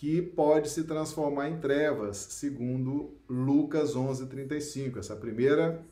que 0.00 0.22
pode 0.22 0.70
se 0.70 0.84
transformar 0.84 1.50
em 1.50 1.60
trevas, 1.60 2.16
segundo 2.16 3.18
Lucas 3.28 3.94
11:35, 3.94 4.98
essa 4.98 5.14
primeira 5.14 5.84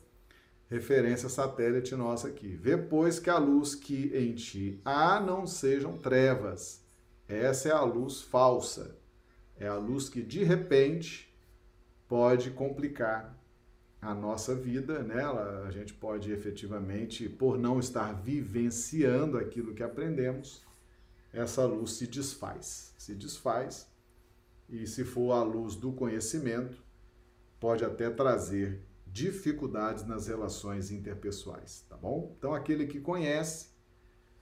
referência 0.67 1.29
satélite 1.29 1.95
nossa 1.95 2.27
aqui. 2.27 2.55
Vê, 2.55 2.75
pois, 2.75 3.19
que 3.19 3.29
a 3.29 3.37
luz 3.37 3.75
que 3.75 4.11
em 4.17 4.33
ti 4.33 4.81
há 4.83 5.19
não 5.19 5.45
sejam 5.45 5.95
trevas. 5.95 6.83
Essa 7.27 7.69
é 7.69 7.71
a 7.71 7.83
luz 7.83 8.19
falsa. 8.19 8.97
É 9.59 9.67
a 9.67 9.75
luz 9.75 10.09
que 10.09 10.23
de 10.23 10.43
repente 10.43 11.31
pode 12.07 12.49
complicar 12.49 13.37
a 14.01 14.15
nossa 14.15 14.55
vida, 14.55 15.03
né? 15.03 15.23
A 15.67 15.69
gente 15.69 15.93
pode 15.93 16.31
efetivamente, 16.31 17.29
por 17.29 17.59
não 17.59 17.79
estar 17.79 18.11
vivenciando 18.13 19.37
aquilo 19.37 19.75
que 19.75 19.83
aprendemos, 19.83 20.65
essa 21.31 21.63
luz 21.63 21.91
se 21.91 22.07
desfaz. 22.07 22.91
Se 22.97 23.13
desfaz 23.13 23.87
e, 24.69 24.85
se 24.85 25.03
for 25.03 25.31
à 25.31 25.43
luz 25.43 25.75
do 25.75 25.91
conhecimento, 25.91 26.83
pode 27.59 27.83
até 27.83 28.09
trazer 28.09 28.81
dificuldades 29.05 30.05
nas 30.05 30.27
relações 30.27 30.91
interpessoais, 30.91 31.85
tá 31.89 31.97
bom? 31.97 32.35
Então, 32.37 32.53
aquele 32.53 32.85
que 32.85 32.99
conhece, 32.99 33.69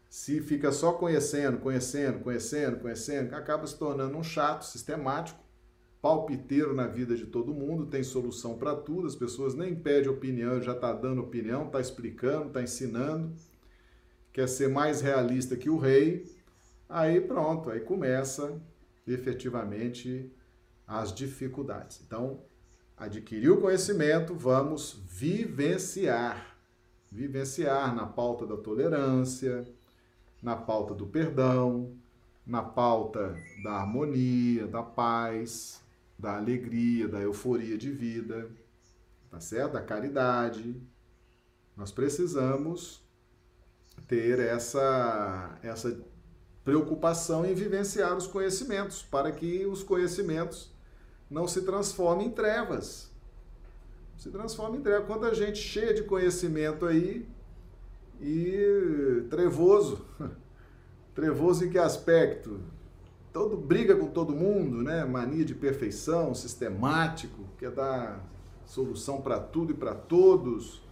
se 0.10 0.42
fica 0.42 0.72
só 0.72 0.94
conhecendo, 0.94 1.58
conhecendo, 1.60 2.20
conhecendo, 2.20 2.80
conhecendo, 2.80 3.34
acaba 3.34 3.66
se 3.66 3.78
tornando 3.78 4.18
um 4.18 4.24
chato, 4.24 4.64
sistemático, 4.64 5.44
palpiteiro 6.02 6.76
na 6.76 6.88
vida 6.88 7.16
de 7.16 7.26
todo 7.26 7.54
mundo, 7.54 7.88
tem 7.88 8.04
solução 8.04 8.58
para 8.58 8.76
tudo, 8.76 9.08
as 9.08 9.16
pessoas 9.16 9.56
nem 9.56 9.76
pedem 9.76 10.10
opinião, 10.10 10.62
já 10.62 10.74
está 10.74 10.94
dando 10.94 11.22
opinião, 11.22 11.66
está 11.66 11.80
explicando, 11.80 12.48
está 12.48 12.62
ensinando, 12.62 13.34
quer 14.32 14.48
ser 14.48 14.70
mais 14.70 15.02
realista 15.02 15.58
que 15.58 15.70
o 15.70 15.78
rei, 15.78 16.26
aí 16.88 17.20
pronto, 17.20 17.70
aí 17.70 17.80
começa 17.80 18.62
efetivamente 19.08 20.32
as 20.86 21.14
dificuldades. 21.14 22.02
Então, 22.06 22.42
adquirir 22.96 23.50
o 23.52 23.62
conhecimento, 23.62 24.34
vamos 24.34 24.94
vivenciar. 25.08 26.58
Vivenciar 27.12 27.96
na 27.96 28.06
pauta 28.06 28.46
da 28.46 28.58
tolerância, 28.58 29.66
na 30.42 30.56
pauta 30.56 30.94
do 30.94 31.08
perdão, 31.08 31.96
na 32.46 32.64
pauta 32.64 33.38
da 33.64 33.74
harmonia, 33.74 34.68
da 34.68 34.84
paz, 34.84 35.82
da 36.18 36.38
alegria, 36.38 37.08
da 37.08 37.20
euforia 37.20 37.78
de 37.78 37.92
vida, 37.92 38.50
tá 39.30 39.40
certo? 39.40 39.74
Da 39.74 39.82
caridade. 39.82 40.82
Nós 41.76 41.92
precisamos 41.92 43.06
ter 44.08 44.40
essa 44.40 45.60
essa 45.62 46.00
preocupação 46.68 47.46
em 47.46 47.54
vivenciar 47.54 48.18
os 48.18 48.28
conhecimentos, 48.28 49.02
para 49.02 49.32
que 49.32 49.66
os 49.66 49.84
conhecimentos 49.84 50.70
não 51.32 51.48
se 51.48 51.62
transformem 51.62 52.28
em 52.28 52.30
trevas. 52.30 53.10
Se 54.18 54.30
transformem 54.30 54.82
em 54.82 54.84
trevas. 54.84 55.08
Quanta 55.08 55.34
gente 55.34 55.60
cheia 55.60 55.94
de 55.94 56.04
conhecimento 56.04 56.86
aí 56.86 57.26
e 58.20 59.24
trevoso. 59.30 60.06
Trevoso 61.16 61.64
em 61.64 61.70
que 61.70 61.78
aspecto? 61.78 62.60
Todo 63.32 63.56
briga 63.56 63.96
com 63.96 64.08
todo 64.08 64.36
mundo, 64.36 64.84
né? 64.84 65.06
Mania 65.06 65.46
de 65.46 65.56
perfeição, 65.56 66.36
sistemático, 66.36 67.46
quer 67.58 67.72
dar 67.72 68.22
solução 68.66 69.22
para 69.22 69.40
tudo 69.40 69.72
e 69.72 69.74
para 69.74 69.96
todos, 69.96 70.84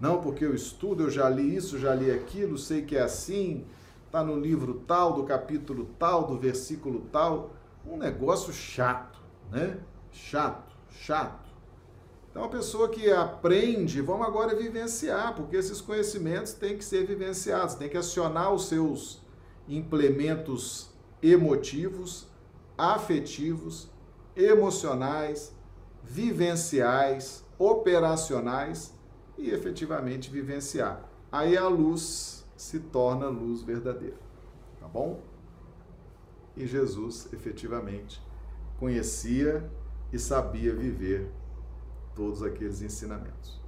Não, 0.00 0.20
porque 0.20 0.44
eu 0.44 0.52
estudo, 0.52 1.04
eu 1.04 1.10
já 1.10 1.28
li 1.28 1.54
isso, 1.54 1.78
já 1.78 1.94
li 1.94 2.10
aquilo, 2.10 2.58
sei 2.58 2.82
que 2.82 2.96
é 2.96 3.02
assim, 3.02 3.64
está 4.12 4.22
no 4.22 4.38
livro 4.38 4.74
tal, 4.86 5.14
do 5.14 5.24
capítulo 5.24 5.88
tal, 5.98 6.26
do 6.26 6.38
versículo 6.38 7.00
tal. 7.10 7.54
Um 7.86 7.96
negócio 7.96 8.52
chato, 8.52 9.18
né? 9.50 9.78
Chato, 10.10 10.76
chato. 10.90 11.50
Então, 12.30 12.44
a 12.44 12.48
pessoa 12.48 12.90
que 12.90 13.10
aprende, 13.10 14.02
vamos 14.02 14.26
agora 14.26 14.54
vivenciar, 14.54 15.34
porque 15.34 15.56
esses 15.56 15.80
conhecimentos 15.80 16.52
têm 16.52 16.76
que 16.76 16.84
ser 16.84 17.06
vivenciados, 17.06 17.74
tem 17.74 17.88
que 17.88 17.96
acionar 17.96 18.52
os 18.52 18.66
seus 18.66 19.22
implementos 19.66 20.90
emotivos, 21.22 22.28
afetivos, 22.76 23.90
emocionais, 24.36 25.56
vivenciais, 26.02 27.46
operacionais 27.58 28.92
e 29.38 29.48
efetivamente 29.48 30.30
vivenciar. 30.30 31.02
Aí 31.30 31.56
a 31.56 31.66
luz 31.66 32.41
se 32.62 32.78
torna 32.78 33.28
luz 33.28 33.62
verdadeira. 33.62 34.16
Tá 34.78 34.86
bom? 34.86 35.20
E 36.56 36.64
Jesus 36.64 37.32
efetivamente 37.32 38.22
conhecia 38.78 39.68
e 40.12 40.18
sabia 40.18 40.72
viver 40.72 41.28
todos 42.14 42.40
aqueles 42.40 42.80
ensinamentos. 42.80 43.60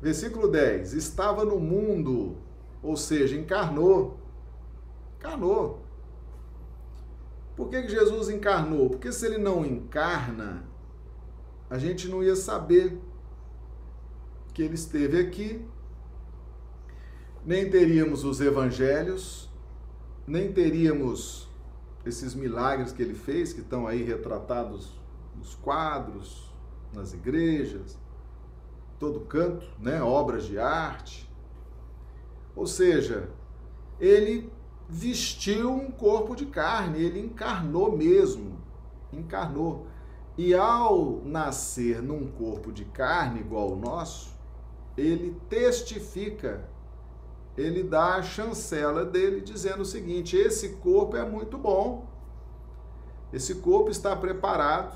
Versículo 0.00 0.48
10: 0.48 0.94
Estava 0.94 1.44
no 1.44 1.60
mundo, 1.60 2.38
ou 2.82 2.96
seja, 2.96 3.36
encarnou. 3.36 4.18
Encarnou. 5.18 5.82
Por 7.54 7.68
que, 7.68 7.82
que 7.82 7.88
Jesus 7.88 8.30
encarnou? 8.30 8.88
Porque 8.88 9.12
se 9.12 9.26
ele 9.26 9.38
não 9.38 9.64
encarna, 9.64 10.64
a 11.68 11.78
gente 11.78 12.08
não 12.08 12.22
ia 12.22 12.36
saber 12.36 12.98
que 14.54 14.62
ele 14.62 14.74
esteve 14.74 15.20
aqui, 15.20 15.66
nem 17.46 17.70
teríamos 17.70 18.24
os 18.24 18.40
evangelhos, 18.40 19.48
nem 20.26 20.52
teríamos 20.52 21.48
esses 22.04 22.34
milagres 22.34 22.92
que 22.92 23.00
ele 23.00 23.14
fez, 23.14 23.52
que 23.52 23.60
estão 23.60 23.86
aí 23.86 24.02
retratados 24.02 24.98
nos 25.36 25.54
quadros, 25.54 26.52
nas 26.92 27.14
igrejas, 27.14 27.96
todo 28.98 29.20
canto, 29.20 29.64
né? 29.78 30.02
obras 30.02 30.44
de 30.44 30.58
arte. 30.58 31.30
Ou 32.56 32.66
seja, 32.66 33.28
ele 34.00 34.50
vestiu 34.88 35.72
um 35.72 35.90
corpo 35.90 36.34
de 36.34 36.46
carne, 36.46 37.00
ele 37.00 37.20
encarnou 37.20 37.96
mesmo, 37.96 38.58
encarnou. 39.12 39.86
E 40.36 40.52
ao 40.52 41.22
nascer 41.24 42.02
num 42.02 42.26
corpo 42.26 42.72
de 42.72 42.84
carne 42.86 43.40
igual 43.40 43.70
ao 43.70 43.76
nosso, 43.76 44.34
ele 44.96 45.36
testifica, 45.48 46.68
ele 47.56 47.82
dá 47.82 48.16
a 48.16 48.22
chancela 48.22 49.04
dele 49.04 49.40
dizendo 49.40 49.80
o 49.82 49.86
seguinte: 49.86 50.36
esse 50.36 50.70
corpo 50.76 51.16
é 51.16 51.24
muito 51.24 51.56
bom, 51.56 52.06
esse 53.32 53.56
corpo 53.56 53.90
está 53.90 54.14
preparado 54.14 54.94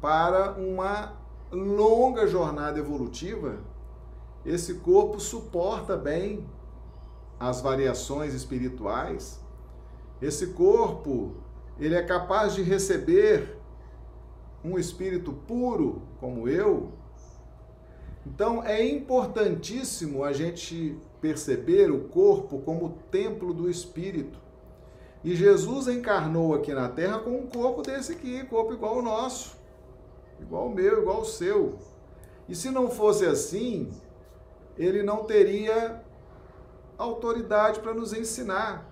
para 0.00 0.52
uma 0.52 1.12
longa 1.50 2.26
jornada 2.26 2.78
evolutiva, 2.78 3.58
esse 4.44 4.74
corpo 4.74 5.20
suporta 5.20 5.96
bem 5.96 6.48
as 7.38 7.60
variações 7.60 8.34
espirituais. 8.34 9.40
Esse 10.20 10.48
corpo, 10.48 11.34
ele 11.78 11.96
é 11.96 12.02
capaz 12.02 12.54
de 12.54 12.62
receber 12.62 13.58
um 14.64 14.78
espírito 14.78 15.32
puro 15.32 16.02
como 16.20 16.48
eu. 16.48 16.92
Então 18.24 18.62
é 18.62 18.84
importantíssimo 18.86 20.22
a 20.22 20.32
gente 20.32 20.96
perceber 21.22 21.88
o 21.92 22.08
corpo 22.08 22.58
como 22.58 22.98
templo 23.10 23.54
do 23.54 23.70
espírito. 23.70 24.40
E 25.22 25.36
Jesus 25.36 25.86
encarnou 25.86 26.52
aqui 26.52 26.74
na 26.74 26.88
terra 26.88 27.20
com 27.20 27.30
um 27.30 27.46
corpo 27.46 27.80
desse 27.80 28.12
aqui, 28.12 28.44
corpo 28.46 28.72
igual 28.72 28.96
ao 28.96 29.02
nosso, 29.02 29.56
igual 30.40 30.64
ao 30.64 30.68
meu, 30.68 31.00
igual 31.00 31.18
ao 31.18 31.24
seu. 31.24 31.78
E 32.48 32.56
se 32.56 32.72
não 32.72 32.90
fosse 32.90 33.24
assim, 33.24 33.88
ele 34.76 35.04
não 35.04 35.22
teria 35.22 36.02
autoridade 36.98 37.78
para 37.78 37.94
nos 37.94 38.12
ensinar. 38.12 38.90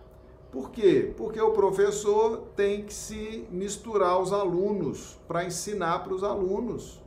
Por 0.53 0.71
quê? 0.71 1.13
Porque 1.17 1.41
o 1.41 1.51
professor 1.51 2.45
tem 2.55 2.85
que 2.85 2.95
se 2.95 3.47
misturar 3.51 4.11
aos 4.11 4.33
alunos 4.33 5.19
para 5.27 5.45
ensinar 5.45 6.05
para 6.05 6.15
os 6.15 6.23
alunos. 6.23 7.03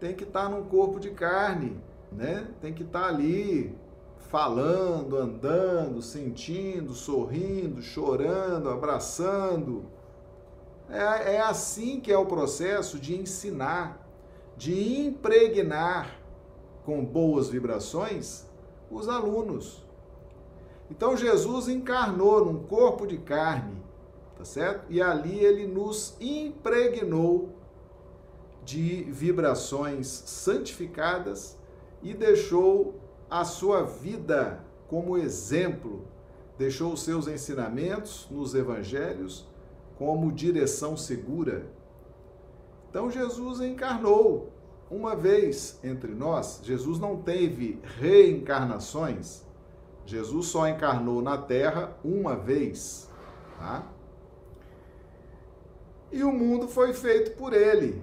Tem 0.00 0.14
que 0.14 0.24
estar 0.24 0.48
num 0.48 0.64
corpo 0.64 0.98
de 0.98 1.10
carne, 1.10 1.78
né? 2.10 2.48
Tem 2.62 2.72
que 2.72 2.82
estar 2.82 3.08
ali 3.08 3.76
falando, 4.28 5.16
andando, 5.16 6.02
sentindo, 6.02 6.92
sorrindo, 6.92 7.82
chorando, 7.82 8.68
abraçando. 8.68 9.86
É, 10.88 11.36
é 11.36 11.40
assim 11.40 11.98
que 11.98 12.12
é 12.12 12.18
o 12.18 12.26
processo 12.26 12.98
de 12.98 13.16
ensinar, 13.16 14.06
de 14.56 15.00
impregnar 15.00 16.18
com 16.84 17.04
boas 17.04 17.48
vibrações 17.48 18.46
os 18.90 19.08
alunos. 19.08 19.84
Então 20.90 21.16
Jesus 21.16 21.68
encarnou 21.68 22.44
num 22.44 22.64
corpo 22.64 23.06
de 23.06 23.18
carne, 23.18 23.76
tá 24.36 24.44
certo? 24.44 24.86
E 24.90 25.00
ali 25.00 25.38
ele 25.38 25.66
nos 25.66 26.16
impregnou 26.20 27.50
de 28.64 29.04
vibrações 29.04 30.06
santificadas 30.06 31.58
e 32.02 32.12
deixou 32.12 33.07
a 33.30 33.44
sua 33.44 33.82
vida 33.82 34.64
como 34.88 35.18
exemplo, 35.18 36.06
deixou 36.56 36.92
os 36.92 37.02
seus 37.02 37.28
ensinamentos 37.28 38.26
nos 38.30 38.54
evangelhos 38.54 39.46
como 39.96 40.32
direção 40.32 40.96
segura. 40.96 41.70
Então 42.88 43.10
Jesus 43.10 43.60
encarnou 43.60 44.52
uma 44.90 45.14
vez 45.14 45.78
entre 45.84 46.14
nós. 46.14 46.60
Jesus 46.62 46.98
não 46.98 47.20
teve 47.20 47.78
reencarnações 47.98 49.46
Jesus 50.08 50.46
só 50.46 50.66
encarnou 50.66 51.20
na 51.20 51.36
Terra 51.36 51.94
uma 52.02 52.34
vez, 52.34 53.10
tá? 53.58 53.86
E 56.10 56.24
o 56.24 56.32
mundo 56.32 56.66
foi 56.66 56.94
feito 56.94 57.32
por 57.32 57.52
ele. 57.52 58.02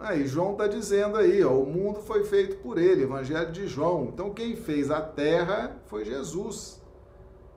Aí 0.00 0.26
João 0.26 0.52
está 0.52 0.66
dizendo 0.66 1.18
aí, 1.18 1.44
ó, 1.44 1.52
o 1.52 1.66
mundo 1.66 2.00
foi 2.00 2.24
feito 2.24 2.56
por 2.62 2.78
ele, 2.78 3.02
Evangelho 3.02 3.52
de 3.52 3.66
João. 3.66 4.06
Então 4.06 4.32
quem 4.32 4.56
fez 4.56 4.90
a 4.90 5.02
terra 5.02 5.76
foi 5.88 6.06
Jesus. 6.06 6.80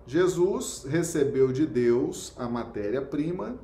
Jesus 0.05 0.85
recebeu 0.85 1.53
de 1.53 1.65
Deus 1.65 2.33
a 2.37 2.49
matéria-prima 2.49 3.57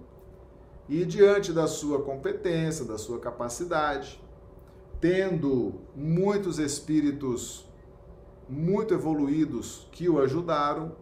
e 0.87 1.03
diante 1.03 1.51
da 1.51 1.67
sua 1.67 2.01
competência, 2.03 2.85
da 2.85 2.97
sua 2.97 3.19
capacidade, 3.19 4.23
tendo 5.01 5.73
muitos 5.93 6.57
espíritos 6.57 7.67
muito 8.47 8.93
evoluídos 8.93 9.89
que 9.91 10.07
o 10.07 10.21
ajudaram 10.21 10.95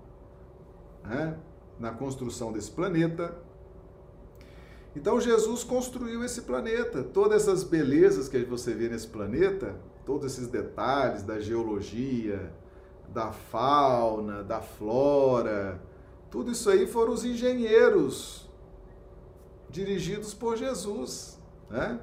né, 1.04 1.38
na 1.80 1.92
construção 1.92 2.52
desse 2.52 2.72
planeta. 2.72 3.38
Então 4.98 5.22
Jesus 5.22 5.64
construiu 5.64 6.24
esse 6.24 6.42
planeta, 6.42 7.04
todas 7.04 7.44
essas 7.44 7.64
belezas 7.64 8.28
que 8.28 8.44
você 8.44 8.74
vê 8.74 8.90
nesse 8.90 9.06
planeta, 9.06 9.76
todos 10.04 10.26
esses 10.34 10.48
detalhes 10.48 11.22
da 11.22 11.40
geologia, 11.40 12.52
da 13.08 13.32
fauna, 13.32 14.44
da 14.44 14.60
flora, 14.60 15.80
tudo 16.32 16.52
isso 16.52 16.68
aí 16.68 16.88
foram 16.88 17.14
os 17.14 17.24
engenheiros 17.24 18.50
dirigidos 19.70 20.34
por 20.34 20.58
Jesus, 20.58 21.40
né? 21.70 22.00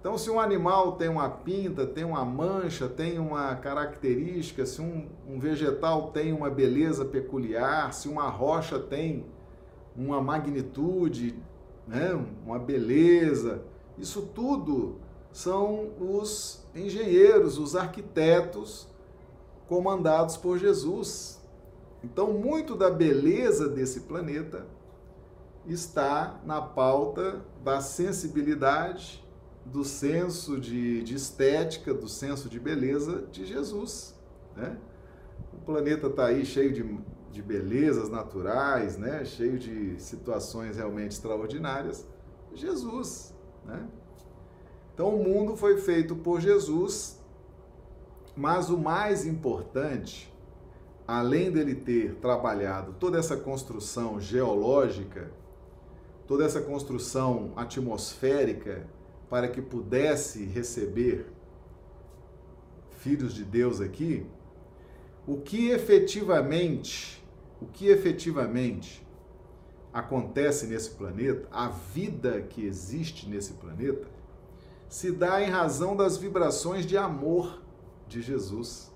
Então, 0.00 0.16
se 0.16 0.30
um 0.30 0.40
animal 0.40 0.92
tem 0.92 1.10
uma 1.10 1.28
pinta, 1.28 1.86
tem 1.86 2.04
uma 2.04 2.24
mancha, 2.24 2.88
tem 2.88 3.18
uma 3.18 3.56
característica, 3.56 4.64
se 4.64 4.80
um, 4.80 5.10
um, 5.28 5.38
vegetal 5.38 6.12
tem 6.12 6.32
uma 6.32 6.48
beleza 6.48 7.04
peculiar, 7.04 7.92
se 7.92 8.08
uma 8.08 8.30
rocha 8.30 8.78
tem 8.78 9.26
uma 9.94 10.22
magnitude, 10.22 11.36
né, 11.86 12.12
uma 12.44 12.58
beleza, 12.58 13.62
isso 13.96 14.22
tudo 14.34 14.96
são 15.32 15.90
os 16.00 16.64
engenheiros, 16.74 17.58
os 17.58 17.76
arquitetos 17.76 18.88
comandados 19.68 20.36
por 20.36 20.58
Jesus. 20.58 21.40
Então, 22.02 22.32
muito 22.32 22.74
da 22.74 22.90
beleza 22.90 23.68
desse 23.68 24.00
planeta 24.00 24.66
está 25.66 26.40
na 26.44 26.60
pauta 26.60 27.44
da 27.62 27.80
sensibilidade 27.80 29.24
do 29.64 29.84
senso 29.84 30.60
de, 30.60 31.02
de 31.02 31.14
estética, 31.14 31.92
do 31.92 32.08
senso 32.08 32.48
de 32.48 32.60
beleza 32.60 33.26
de 33.32 33.44
Jesus. 33.44 34.14
Né? 34.56 34.78
O 35.52 35.58
planeta 35.64 36.06
está 36.06 36.26
aí 36.26 36.44
cheio 36.44 36.72
de, 36.72 36.82
de 37.30 37.42
belezas 37.42 38.08
naturais, 38.08 38.96
né? 38.96 39.24
cheio 39.24 39.58
de 39.58 40.00
situações 40.00 40.76
realmente 40.76 41.12
extraordinárias. 41.12 42.06
Jesus. 42.54 43.34
Né? 43.64 43.86
Então 44.94 45.14
o 45.14 45.22
mundo 45.22 45.56
foi 45.56 45.76
feito 45.78 46.16
por 46.16 46.40
Jesus 46.40 47.20
Mas 48.34 48.70
o 48.70 48.78
mais 48.78 49.26
importante, 49.26 50.32
além 51.06 51.50
dele 51.50 51.74
ter 51.74 52.16
trabalhado 52.16 52.94
toda 52.98 53.18
essa 53.18 53.36
construção 53.36 54.20
geológica, 54.20 55.30
toda 56.26 56.44
essa 56.44 56.60
construção 56.60 57.52
atmosférica 57.56 58.86
para 59.30 59.48
que 59.48 59.62
pudesse 59.62 60.44
receber 60.44 61.32
filhos 62.90 63.34
de 63.34 63.44
Deus 63.44 63.80
aqui, 63.80 64.26
o 65.26 65.38
que 65.38 65.70
efetivamente, 65.70 67.22
o 67.60 67.66
que 67.66 67.88
efetivamente 67.88 69.04
acontece 69.92 70.66
nesse 70.66 70.90
planeta, 70.90 71.48
a 71.50 71.68
vida 71.68 72.42
que 72.42 72.64
existe 72.64 73.28
nesse 73.28 73.54
planeta, 73.54 74.06
se 74.88 75.10
dá 75.10 75.42
em 75.42 75.50
razão 75.50 75.96
das 75.96 76.16
vibrações 76.16 76.86
de 76.86 76.96
amor 76.96 77.62
de 78.06 78.22
Jesus. 78.22 78.92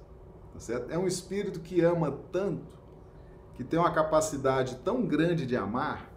Tá 0.53 0.61
certo? 0.61 0.91
É 0.91 0.99
um 0.99 1.07
espírito 1.07 1.61
que 1.61 1.81
ama 1.81 2.17
tanto, 2.31 2.79
que 3.55 3.65
tem 3.65 3.79
uma 3.79 3.93
capacidade 3.93 4.77
tão 4.85 5.05
grande 5.05 5.47
de 5.47 5.57
amar, 5.57 6.13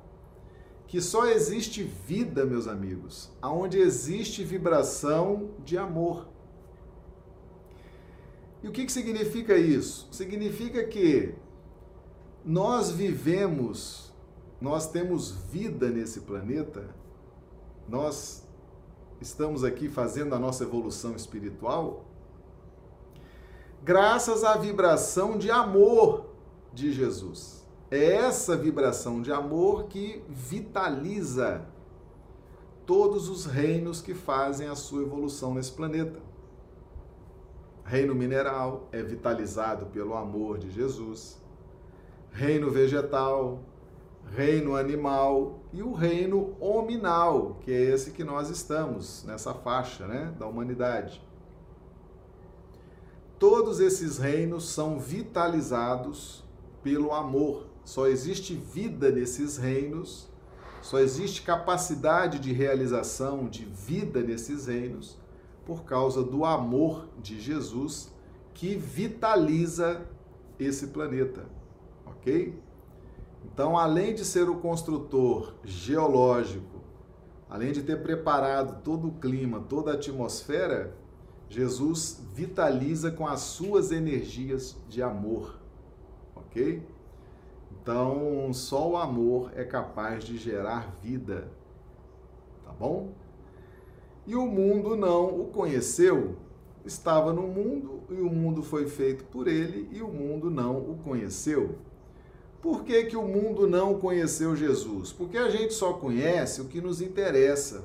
que 0.85 1.01
só 1.01 1.25
existe 1.25 1.81
vida, 1.81 2.45
meus 2.45 2.67
amigos, 2.67 3.31
aonde 3.41 3.79
existe 3.79 4.43
vibração 4.43 5.51
de 5.63 5.77
amor. 5.77 6.27
E 8.63 8.67
o 8.67 8.71
que, 8.71 8.85
que 8.85 8.91
significa 8.91 9.57
isso? 9.57 10.07
Significa 10.09 10.85
que 10.85 11.35
nós 12.45 12.89
vivemos, 12.89 14.13
nós 14.61 14.89
temos 14.89 15.31
vida 15.31 15.89
nesse 15.89 16.21
planeta, 16.21 16.89
nós 17.89 18.47
estamos 19.19 19.65
aqui 19.65 19.89
fazendo 19.89 20.33
a 20.33 20.39
nossa 20.39 20.63
evolução 20.63 21.13
espiritual, 21.13 22.05
graças 23.83 24.45
à 24.45 24.55
vibração 24.55 25.37
de 25.37 25.51
amor 25.51 26.27
de 26.73 26.93
Jesus. 26.93 27.67
É 27.91 28.13
essa 28.13 28.55
vibração 28.55 29.21
de 29.21 29.31
amor 29.31 29.87
que 29.87 30.23
vitaliza 30.29 31.65
todos 32.85 33.27
os 33.27 33.45
reinos 33.45 34.01
que 34.01 34.13
fazem 34.13 34.67
a 34.69 34.75
sua 34.75 35.01
evolução 35.01 35.53
nesse 35.53 35.71
planeta. 35.73 36.32
Reino 37.85 38.15
mineral 38.15 38.87
é 38.91 39.03
vitalizado 39.03 39.87
pelo 39.87 40.15
amor 40.15 40.57
de 40.57 40.71
Jesus. 40.71 41.37
Reino 42.31 42.71
vegetal, 42.71 43.59
reino 44.31 44.75
animal 44.75 45.59
e 45.71 45.83
o 45.83 45.93
reino 45.93 46.55
hominal, 46.59 47.59
que 47.61 47.71
é 47.71 47.81
esse 47.81 48.11
que 48.11 48.23
nós 48.23 48.49
estamos 48.49 49.23
nessa 49.25 49.53
faixa, 49.53 50.07
né, 50.07 50.33
da 50.39 50.47
humanidade. 50.47 51.21
Todos 53.37 53.81
esses 53.81 54.17
reinos 54.17 54.69
são 54.69 54.97
vitalizados 54.97 56.43
pelo 56.81 57.13
amor. 57.13 57.67
Só 57.83 58.07
existe 58.07 58.55
vida 58.55 59.11
nesses 59.11 59.57
reinos, 59.57 60.29
só 60.81 60.99
existe 60.99 61.41
capacidade 61.41 62.39
de 62.39 62.53
realização 62.53 63.47
de 63.47 63.65
vida 63.65 64.21
nesses 64.21 64.67
reinos 64.67 65.21
por 65.65 65.83
causa 65.83 66.23
do 66.23 66.45
amor 66.45 67.07
de 67.21 67.39
Jesus 67.39 68.13
que 68.53 68.75
vitaliza 68.75 70.05
esse 70.59 70.87
planeta, 70.87 71.45
ok? 72.05 72.59
Então, 73.45 73.77
além 73.77 74.13
de 74.13 74.23
ser 74.23 74.49
o 74.49 74.55
construtor 74.55 75.55
geológico, 75.63 76.81
além 77.49 77.71
de 77.71 77.83
ter 77.83 78.01
preparado 78.01 78.81
todo 78.83 79.07
o 79.07 79.13
clima, 79.13 79.59
toda 79.59 79.91
a 79.91 79.95
atmosfera, 79.95 80.95
Jesus 81.49 82.21
vitaliza 82.33 83.11
com 83.11 83.27
as 83.27 83.41
suas 83.41 83.91
energias 83.91 84.75
de 84.87 85.03
amor, 85.03 85.59
ok? 86.35 86.83
Então, 87.71 88.51
só 88.53 88.91
o 88.91 88.97
amor 88.97 89.51
é 89.55 89.63
capaz 89.63 90.23
de 90.23 90.37
gerar 90.37 90.95
vida, 91.01 91.51
tá 92.63 92.71
bom? 92.71 93.11
E 94.25 94.35
o 94.35 94.45
mundo 94.45 94.95
não 94.95 95.41
o 95.41 95.47
conheceu. 95.47 96.35
Estava 96.85 97.31
no 97.31 97.43
mundo 97.43 98.01
e 98.09 98.15
o 98.15 98.29
mundo 98.29 98.61
foi 98.61 98.87
feito 98.87 99.23
por 99.25 99.47
ele 99.47 99.87
e 99.91 100.01
o 100.01 100.07
mundo 100.07 100.49
não 100.49 100.77
o 100.77 100.99
conheceu. 101.03 101.77
Por 102.61 102.83
que, 102.83 103.05
que 103.05 103.17
o 103.17 103.27
mundo 103.27 103.67
não 103.67 103.99
conheceu 103.99 104.55
Jesus? 104.55 105.11
Porque 105.11 105.37
a 105.37 105.49
gente 105.49 105.73
só 105.73 105.93
conhece 105.93 106.61
o 106.61 106.65
que 106.65 106.79
nos 106.79 107.01
interessa, 107.01 107.83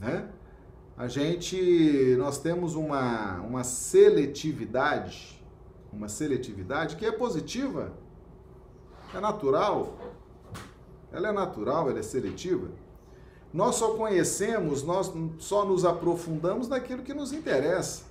né? 0.00 0.28
A 0.96 1.08
gente, 1.08 2.14
nós 2.18 2.38
temos 2.38 2.74
uma, 2.74 3.40
uma 3.40 3.64
seletividade, 3.64 5.42
uma 5.92 6.08
seletividade 6.08 6.96
que 6.96 7.06
é 7.06 7.10
positiva, 7.10 7.92
é 9.14 9.18
natural, 9.18 9.96
ela 11.10 11.28
é 11.28 11.32
natural, 11.32 11.88
ela 11.88 11.98
é 11.98 12.02
seletiva. 12.02 12.68
Nós 13.52 13.76
só 13.76 13.94
conhecemos, 13.94 14.82
nós 14.82 15.12
só 15.38 15.64
nos 15.64 15.84
aprofundamos 15.84 16.68
naquilo 16.68 17.02
que 17.02 17.12
nos 17.12 17.32
interessa. 17.32 18.04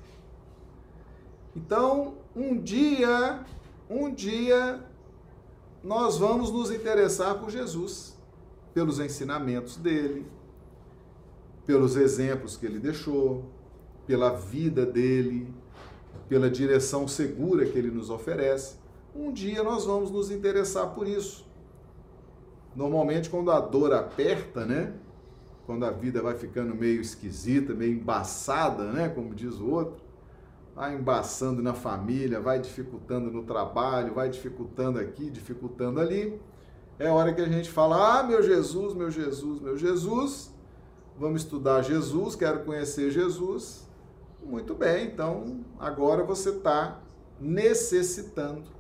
Então, 1.56 2.16
um 2.36 2.58
dia, 2.58 3.46
um 3.90 4.14
dia, 4.14 4.84
nós 5.84 6.18
vamos 6.18 6.52
nos 6.52 6.72
interessar 6.72 7.40
por 7.40 7.50
Jesus, 7.50 8.16
pelos 8.74 9.00
ensinamentos 9.00 9.78
dele, 9.78 10.26
pelos 11.66 11.96
exemplos 11.96 12.58
que 12.58 12.66
ele 12.66 12.80
deixou, 12.80 13.46
pela 14.06 14.32
vida 14.32 14.86
dele, 14.86 15.54
pela 16.28 16.50
direção 16.50 17.08
segura 17.08 17.66
que 17.66 17.78
ele 17.78 17.92
nos 17.92 18.10
oferece. 18.10 18.76
Um 19.16 19.32
dia 19.32 19.64
nós 19.64 19.86
vamos 19.86 20.12
nos 20.12 20.30
interessar 20.30 20.94
por 20.94 21.08
isso. 21.08 21.48
Normalmente, 22.76 23.30
quando 23.30 23.52
a 23.52 23.60
dor 23.60 23.94
aperta, 23.94 24.66
né? 24.66 24.94
Quando 25.70 25.86
a 25.86 25.92
vida 25.92 26.20
vai 26.20 26.34
ficando 26.34 26.74
meio 26.74 27.00
esquisita, 27.00 27.76
meio 27.76 27.94
embaçada, 27.94 28.86
né? 28.86 29.08
Como 29.08 29.36
diz 29.36 29.60
o 29.60 29.70
outro, 29.70 30.02
vai 30.74 30.96
embaçando 30.96 31.62
na 31.62 31.76
família, 31.76 32.40
vai 32.42 32.60
dificultando 32.60 33.30
no 33.30 33.44
trabalho, 33.44 34.16
vai 34.16 34.30
dificultando 34.30 34.98
aqui, 34.98 35.30
dificultando 35.30 36.00
ali. 36.00 36.42
É 36.98 37.12
hora 37.12 37.32
que 37.36 37.42
a 37.42 37.48
gente 37.48 37.70
fala: 37.70 38.18
Ah, 38.18 38.24
meu 38.24 38.42
Jesus, 38.42 38.96
meu 38.96 39.12
Jesus, 39.12 39.62
meu 39.62 39.78
Jesus, 39.78 40.52
vamos 41.16 41.44
estudar 41.44 41.84
Jesus, 41.84 42.36
quero 42.36 42.66
conhecer 42.66 43.12
Jesus. 43.12 43.88
Muito 44.44 44.74
bem, 44.74 45.06
então 45.06 45.64
agora 45.80 46.24
você 46.24 46.50
está 46.50 47.00
necessitando 47.40 48.72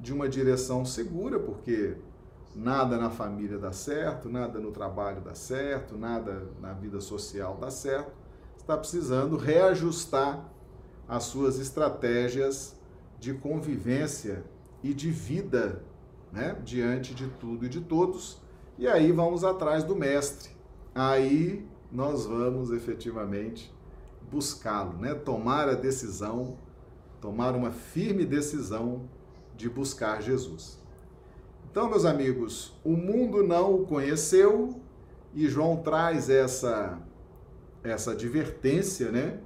de 0.00 0.12
uma 0.12 0.28
direção 0.28 0.84
segura, 0.84 1.38
porque 1.38 1.94
nada 2.54 2.96
na 2.96 3.10
família 3.10 3.58
dá 3.58 3.72
certo, 3.72 4.28
nada 4.28 4.58
no 4.58 4.70
trabalho 4.70 5.20
dá 5.20 5.34
certo, 5.34 5.96
nada 5.96 6.48
na 6.60 6.72
vida 6.72 7.00
social 7.00 7.56
dá 7.60 7.70
certo, 7.70 8.12
está 8.56 8.76
precisando 8.76 9.36
reajustar 9.36 10.48
as 11.08 11.24
suas 11.24 11.58
estratégias 11.58 12.76
de 13.18 13.34
convivência 13.34 14.44
e 14.82 14.94
de 14.94 15.10
vida 15.10 15.82
né, 16.32 16.56
diante 16.64 17.14
de 17.14 17.28
tudo 17.28 17.66
e 17.66 17.68
de 17.68 17.80
todos. 17.80 18.40
E 18.78 18.86
aí 18.86 19.12
vamos 19.12 19.44
atrás 19.44 19.84
do 19.84 19.94
mestre. 19.94 20.50
Aí 20.94 21.66
nós 21.90 22.26
vamos 22.26 22.70
efetivamente 22.70 23.72
buscá-lo, 24.30 24.98
né? 24.98 25.14
tomar 25.14 25.68
a 25.68 25.74
decisão, 25.74 26.56
tomar 27.20 27.54
uma 27.54 27.70
firme 27.70 28.24
decisão 28.24 29.08
de 29.56 29.68
buscar 29.68 30.20
Jesus. 30.20 30.78
Então, 31.74 31.90
meus 31.90 32.04
amigos, 32.04 32.72
o 32.84 32.90
mundo 32.90 33.42
não 33.42 33.74
o 33.74 33.84
conheceu 33.84 34.80
e 35.34 35.48
João 35.48 35.78
traz 35.78 36.30
essa 36.30 37.02
essa 37.82 38.12
advertência, 38.12 39.10
né? 39.10 39.40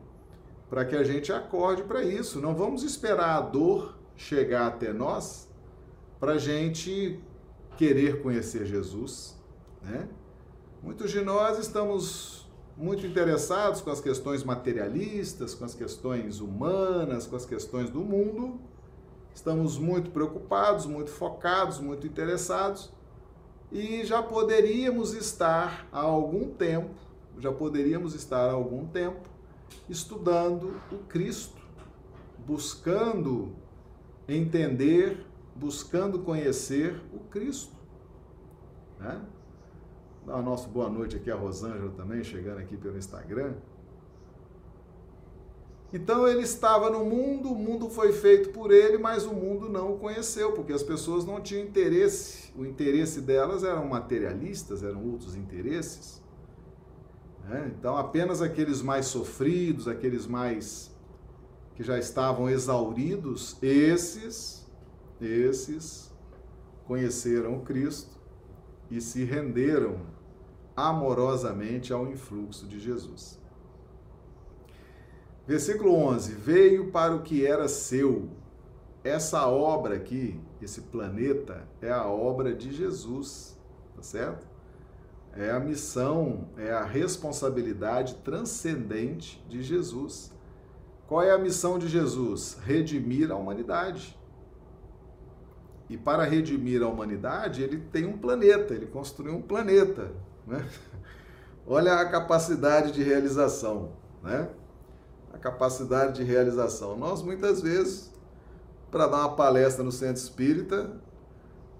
Para 0.68 0.84
que 0.84 0.94
a 0.94 1.02
gente 1.02 1.32
acorde 1.32 1.84
para 1.84 2.04
isso. 2.04 2.38
Não 2.38 2.54
vamos 2.54 2.82
esperar 2.82 3.38
a 3.38 3.40
dor 3.40 3.96
chegar 4.14 4.66
até 4.66 4.92
nós 4.92 5.48
para 6.20 6.32
a 6.32 6.38
gente 6.38 7.18
querer 7.78 8.20
conhecer 8.20 8.66
Jesus, 8.66 9.34
né? 9.82 10.06
Muitos 10.82 11.10
de 11.10 11.22
nós 11.22 11.58
estamos 11.58 12.46
muito 12.76 13.06
interessados 13.06 13.80
com 13.80 13.88
as 13.88 14.02
questões 14.02 14.44
materialistas, 14.44 15.54
com 15.54 15.64
as 15.64 15.74
questões 15.74 16.40
humanas, 16.40 17.26
com 17.26 17.36
as 17.36 17.46
questões 17.46 17.88
do 17.88 18.00
mundo, 18.00 18.60
Estamos 19.38 19.78
muito 19.78 20.10
preocupados, 20.10 20.84
muito 20.84 21.12
focados, 21.12 21.78
muito 21.78 22.04
interessados 22.04 22.92
e 23.70 24.04
já 24.04 24.20
poderíamos 24.20 25.14
estar 25.14 25.86
há 25.92 26.00
algum 26.00 26.50
tempo, 26.50 26.92
já 27.38 27.52
poderíamos 27.52 28.16
estar 28.16 28.48
há 28.48 28.50
algum 28.50 28.84
tempo 28.88 29.28
estudando 29.88 30.74
o 30.90 30.98
Cristo, 31.06 31.56
buscando 32.44 33.52
entender, 34.26 35.24
buscando 35.54 36.18
conhecer 36.18 37.00
o 37.14 37.20
Cristo. 37.20 37.76
Né? 38.98 39.24
Dá 40.26 40.34
a 40.34 40.42
nossa 40.42 40.66
boa 40.68 40.90
noite 40.90 41.14
aqui 41.14 41.30
a 41.30 41.36
Rosângela 41.36 41.92
também, 41.92 42.24
chegando 42.24 42.58
aqui 42.58 42.76
pelo 42.76 42.98
Instagram. 42.98 43.54
Então 45.92 46.28
ele 46.28 46.42
estava 46.42 46.90
no 46.90 47.04
mundo, 47.04 47.50
o 47.50 47.54
mundo 47.54 47.88
foi 47.88 48.12
feito 48.12 48.50
por 48.50 48.70
ele, 48.70 48.98
mas 48.98 49.24
o 49.24 49.32
mundo 49.32 49.70
não 49.70 49.94
o 49.94 49.98
conheceu, 49.98 50.52
porque 50.52 50.72
as 50.72 50.82
pessoas 50.82 51.24
não 51.24 51.40
tinham 51.40 51.64
interesse. 51.64 52.52
O 52.54 52.64
interesse 52.64 53.22
delas 53.22 53.64
eram 53.64 53.86
materialistas, 53.86 54.82
eram 54.82 55.02
outros 55.06 55.34
interesses. 55.34 56.22
Né? 57.44 57.72
Então 57.78 57.96
apenas 57.96 58.42
aqueles 58.42 58.82
mais 58.82 59.06
sofridos, 59.06 59.88
aqueles 59.88 60.26
mais 60.26 60.94
que 61.74 61.82
já 61.82 61.98
estavam 61.98 62.50
exauridos, 62.50 63.56
esses, 63.62 64.66
esses 65.20 66.12
conheceram 66.84 67.60
Cristo 67.60 68.18
e 68.90 69.00
se 69.00 69.24
renderam 69.24 70.00
amorosamente 70.76 71.92
ao 71.92 72.06
influxo 72.08 72.66
de 72.66 72.78
Jesus. 72.78 73.38
Versículo 75.48 75.94
11: 75.94 76.34
Veio 76.34 76.90
para 76.90 77.16
o 77.16 77.22
que 77.22 77.46
era 77.46 77.66
seu. 77.68 78.28
Essa 79.02 79.46
obra 79.48 79.96
aqui, 79.96 80.38
esse 80.60 80.82
planeta, 80.82 81.66
é 81.80 81.90
a 81.90 82.06
obra 82.06 82.54
de 82.54 82.70
Jesus, 82.70 83.58
tá 83.96 84.02
certo? 84.02 84.46
É 85.34 85.50
a 85.50 85.58
missão, 85.58 86.50
é 86.58 86.70
a 86.70 86.84
responsabilidade 86.84 88.16
transcendente 88.16 89.42
de 89.48 89.62
Jesus. 89.62 90.30
Qual 91.06 91.22
é 91.22 91.30
a 91.30 91.38
missão 91.38 91.78
de 91.78 91.88
Jesus? 91.88 92.58
Redimir 92.62 93.32
a 93.32 93.36
humanidade. 93.36 94.18
E 95.88 95.96
para 95.96 96.24
redimir 96.24 96.82
a 96.82 96.88
humanidade, 96.88 97.62
ele 97.62 97.78
tem 97.90 98.04
um 98.04 98.18
planeta, 98.18 98.74
ele 98.74 98.84
construiu 98.84 99.36
um 99.36 99.40
planeta. 99.40 100.12
Né? 100.46 100.68
Olha 101.66 101.94
a 101.94 102.06
capacidade 102.06 102.92
de 102.92 103.02
realização. 103.02 103.92
Né? 104.22 104.50
A 105.32 105.38
capacidade 105.38 106.16
de 106.16 106.24
realização. 106.24 106.96
Nós, 106.96 107.22
muitas 107.22 107.60
vezes, 107.62 108.12
para 108.90 109.06
dar 109.06 109.18
uma 109.18 109.36
palestra 109.36 109.84
no 109.84 109.92
centro 109.92 110.22
espírita, 110.22 110.90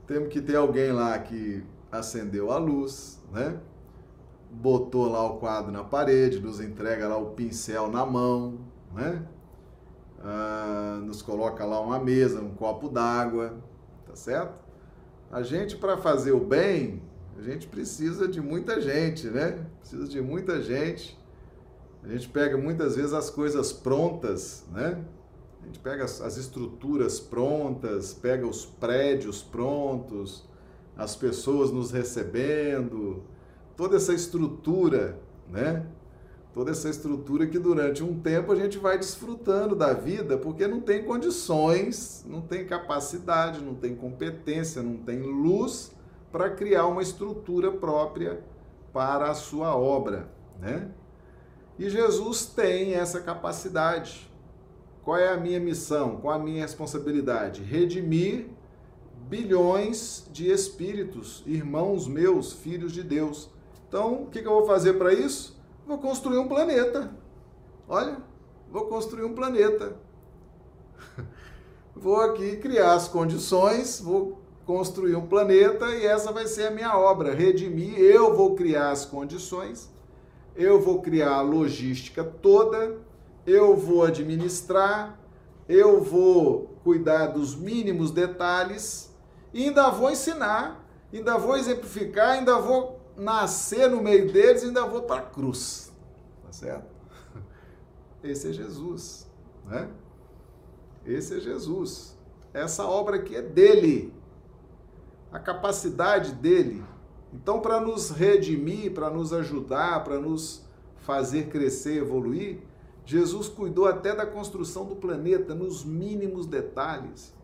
temos 0.06 0.28
que 0.28 0.40
ter 0.40 0.56
alguém 0.56 0.92
lá 0.92 1.18
que 1.18 1.64
acendeu 1.90 2.50
a 2.50 2.58
luz, 2.58 3.20
né? 3.32 3.58
botou 4.50 5.08
lá 5.08 5.24
o 5.24 5.38
quadro 5.38 5.70
na 5.70 5.84
parede, 5.84 6.40
nos 6.40 6.60
entrega 6.60 7.08
lá 7.08 7.16
o 7.16 7.30
pincel 7.30 7.88
na 7.88 8.04
mão, 8.04 8.58
né? 8.94 9.26
Ah, 10.20 11.00
nos 11.04 11.22
coloca 11.22 11.64
lá 11.64 11.80
uma 11.80 11.98
mesa, 11.98 12.40
um 12.40 12.54
copo 12.54 12.88
d'água, 12.88 13.56
tá 14.06 14.16
certo? 14.16 14.60
A 15.30 15.42
gente, 15.42 15.76
para 15.76 15.96
fazer 15.96 16.32
o 16.32 16.40
bem, 16.40 17.02
a 17.38 17.42
gente 17.42 17.68
precisa 17.68 18.26
de 18.26 18.40
muita 18.40 18.80
gente, 18.80 19.28
né? 19.28 19.64
Precisa 19.80 20.08
de 20.08 20.20
muita 20.20 20.62
gente 20.62 21.18
a 22.08 22.10
gente 22.12 22.28
pega 22.30 22.56
muitas 22.56 22.96
vezes 22.96 23.12
as 23.12 23.28
coisas 23.28 23.70
prontas, 23.70 24.64
né? 24.72 25.04
A 25.62 25.66
gente 25.66 25.78
pega 25.78 26.04
as, 26.04 26.22
as 26.22 26.38
estruturas 26.38 27.20
prontas, 27.20 28.14
pega 28.14 28.46
os 28.46 28.64
prédios 28.64 29.42
prontos, 29.42 30.48
as 30.96 31.14
pessoas 31.14 31.70
nos 31.70 31.90
recebendo, 31.90 33.22
toda 33.76 33.96
essa 33.96 34.14
estrutura, 34.14 35.20
né? 35.50 35.84
Toda 36.54 36.70
essa 36.70 36.88
estrutura 36.88 37.46
que 37.46 37.58
durante 37.58 38.02
um 38.02 38.18
tempo 38.18 38.52
a 38.52 38.56
gente 38.56 38.78
vai 38.78 38.96
desfrutando 38.96 39.76
da 39.76 39.92
vida 39.92 40.38
porque 40.38 40.66
não 40.66 40.80
tem 40.80 41.04
condições, 41.04 42.24
não 42.26 42.40
tem 42.40 42.66
capacidade, 42.66 43.60
não 43.60 43.74
tem 43.74 43.94
competência, 43.94 44.82
não 44.82 44.96
tem 44.96 45.20
luz 45.20 45.92
para 46.32 46.48
criar 46.48 46.86
uma 46.86 47.02
estrutura 47.02 47.70
própria 47.70 48.42
para 48.94 49.30
a 49.30 49.34
sua 49.34 49.76
obra, 49.76 50.30
né? 50.58 50.90
E 51.78 51.88
Jesus 51.88 52.46
tem 52.46 52.94
essa 52.94 53.20
capacidade. 53.20 54.28
Qual 55.04 55.16
é 55.16 55.32
a 55.32 55.36
minha 55.36 55.60
missão? 55.60 56.16
Qual 56.16 56.34
a 56.34 56.38
minha 56.38 56.62
responsabilidade? 56.62 57.62
Redimir 57.62 58.48
bilhões 59.28 60.26
de 60.32 60.50
espíritos, 60.50 61.42
irmãos 61.46 62.08
meus, 62.08 62.52
filhos 62.52 62.92
de 62.92 63.02
Deus. 63.02 63.48
Então, 63.86 64.22
o 64.22 64.26
que, 64.26 64.40
eu 64.40 64.50
vou 64.50 64.66
fazer 64.66 64.94
para 64.94 65.12
isso? 65.12 65.56
Vou 65.86 65.98
construir 65.98 66.38
um 66.38 66.48
planeta. 66.48 67.10
Olha, 67.86 68.18
vou 68.70 68.86
construir 68.86 69.24
um 69.24 69.34
planeta. 69.34 69.96
Vou 71.94 72.20
aqui 72.20 72.58
criar 72.58 72.94
as 72.94 73.08
condições, 73.08 74.00
vou 74.00 74.40
construir 74.64 75.16
um 75.16 75.26
planeta 75.26 75.86
e 75.96 76.06
essa 76.06 76.30
vai 76.30 76.46
ser 76.46 76.68
a 76.68 76.70
minha 76.70 76.96
obra. 76.96 77.34
Redimir, 77.34 77.98
eu 77.98 78.36
vou 78.36 78.54
criar 78.54 78.92
as 78.92 79.04
condições 79.04 79.90
eu 80.58 80.80
vou 80.80 81.00
criar 81.00 81.34
a 81.34 81.40
logística 81.40 82.24
toda, 82.24 82.98
eu 83.46 83.76
vou 83.76 84.02
administrar, 84.02 85.16
eu 85.68 86.02
vou 86.02 86.80
cuidar 86.82 87.28
dos 87.28 87.54
mínimos 87.54 88.10
detalhes 88.10 89.14
e 89.54 89.68
ainda 89.68 89.88
vou 89.88 90.10
ensinar, 90.10 90.84
ainda 91.14 91.38
vou 91.38 91.56
exemplificar, 91.56 92.30
ainda 92.30 92.58
vou 92.58 93.00
nascer 93.16 93.88
no 93.88 94.02
meio 94.02 94.32
deles, 94.32 94.64
ainda 94.64 94.84
vou 94.84 95.02
para 95.02 95.20
a 95.20 95.26
cruz. 95.26 95.92
Tá 96.44 96.50
certo? 96.50 96.88
Esse 98.24 98.48
é 98.48 98.52
Jesus, 98.52 99.30
né? 99.64 99.88
Esse 101.06 101.36
é 101.36 101.40
Jesus. 101.40 102.18
Essa 102.52 102.84
obra 102.84 103.16
aqui 103.16 103.36
é 103.36 103.42
dele. 103.42 104.12
A 105.30 105.38
capacidade 105.38 106.32
dele 106.32 106.82
então, 107.32 107.60
para 107.60 107.80
nos 107.80 108.10
redimir, 108.10 108.92
para 108.92 109.10
nos 109.10 109.32
ajudar, 109.32 110.02
para 110.02 110.18
nos 110.18 110.64
fazer 110.96 111.48
crescer, 111.48 111.98
evoluir, 111.98 112.58
Jesus 113.04 113.48
cuidou 113.48 113.86
até 113.86 114.14
da 114.14 114.26
construção 114.26 114.84
do 114.84 114.96
planeta 114.96 115.54
nos 115.54 115.84
mínimos 115.84 116.46
detalhes. 116.46 117.34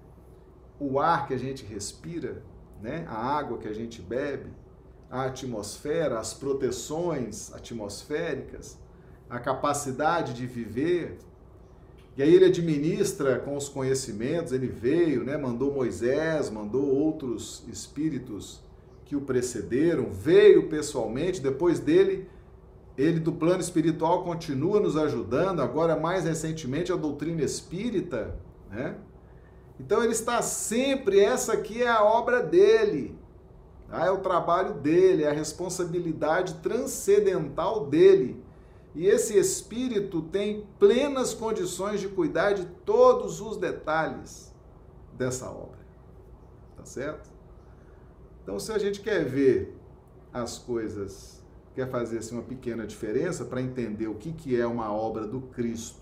O 0.79 0.99
ar 0.99 1.27
que 1.27 1.35
a 1.35 1.39
gente 1.39 1.65
respira, 1.65 2.43
né? 2.83 3.07
a 3.09 3.17
água 3.17 3.59
que 3.59 3.69
a 3.69 3.73
gente 3.73 4.03
bebe, 4.03 4.51
a 5.11 5.25
atmosfera, 5.25 6.19
as 6.19 6.35
proteções 6.35 7.53
atmosféricas, 7.55 8.79
a 9.29 9.39
capacidade 9.39 10.35
de 10.35 10.47
viver. 10.47 11.19
E 12.17 12.23
aí 12.23 12.35
ele 12.35 12.47
administra 12.47 13.39
com 13.39 13.57
os 13.57 13.69
conhecimentos, 13.69 14.53
ele 14.53 14.67
veio, 14.67 15.25
né? 15.25 15.37
mandou 15.37 15.73
Moisés, 15.73 16.51
mandou 16.51 16.85
outros 16.85 17.65
espíritos 17.69 18.64
que 19.05 19.15
o 19.15 19.21
precederam, 19.21 20.11
veio 20.11 20.69
pessoalmente, 20.69 21.41
depois 21.41 21.79
dele, 21.79 22.29
ele 22.97 23.21
do 23.21 23.33
plano 23.33 23.61
espiritual 23.61 24.23
continua 24.25 24.81
nos 24.81 24.97
ajudando, 24.97 25.61
agora 25.61 25.97
mais 25.97 26.25
recentemente 26.25 26.93
a 26.93 26.97
doutrina 26.97 27.43
espírita, 27.43 28.39
né? 28.71 28.97
Então 29.79 30.03
ele 30.03 30.13
está 30.13 30.41
sempre, 30.41 31.19
essa 31.19 31.55
aqui 31.55 31.83
é 31.83 31.89
a 31.89 32.05
obra 32.05 32.43
dele, 32.43 33.19
tá? 33.89 34.07
é 34.07 34.11
o 34.11 34.19
trabalho 34.19 34.75
dele, 34.75 35.25
é 35.25 35.31
a 35.31 35.33
responsabilidade 35.33 36.55
transcendental 36.55 37.87
dele. 37.87 38.43
E 38.95 39.07
esse 39.07 39.37
espírito 39.37 40.23
tem 40.23 40.65
plenas 40.79 41.35
condições 41.35 42.01
de 42.01 42.07
cuidar 42.09 42.53
de 42.53 42.65
todos 42.85 43.41
os 43.41 43.57
detalhes 43.57 44.55
dessa 45.13 45.51
obra. 45.51 45.81
Tá 46.77 46.85
certo? 46.85 47.34
Então, 48.45 48.61
se 48.61 48.71
a 48.71 48.79
gente 48.79 49.01
quer 49.01 49.25
ver 49.25 49.75
as 50.31 50.59
coisas, 50.59 51.43
quer 51.75 51.91
fazer 51.91 52.19
assim, 52.19 52.35
uma 52.35 52.45
pequena 52.45 52.87
diferença 52.87 53.43
para 53.47 53.63
entender 53.63 54.07
o 54.07 54.15
que, 54.15 54.33
que 54.33 54.61
é 54.61 54.67
uma 54.67 54.93
obra 54.93 55.27
do 55.27 55.41
Cristo, 55.41 55.99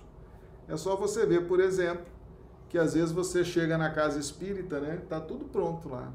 é 0.69 0.77
só 0.77 0.97
você 0.97 1.25
ver, 1.25 1.47
por 1.47 1.61
exemplo, 1.61 2.05
que 2.69 2.77
às 2.77 2.95
vezes 2.95 3.13
você 3.13 3.45
chega 3.45 3.79
na 3.79 3.91
casa 3.91 4.19
espírita, 4.19 4.81
né? 4.81 5.01
Tá 5.09 5.21
tudo 5.21 5.45
pronto 5.45 5.89
lá. 5.89 6.13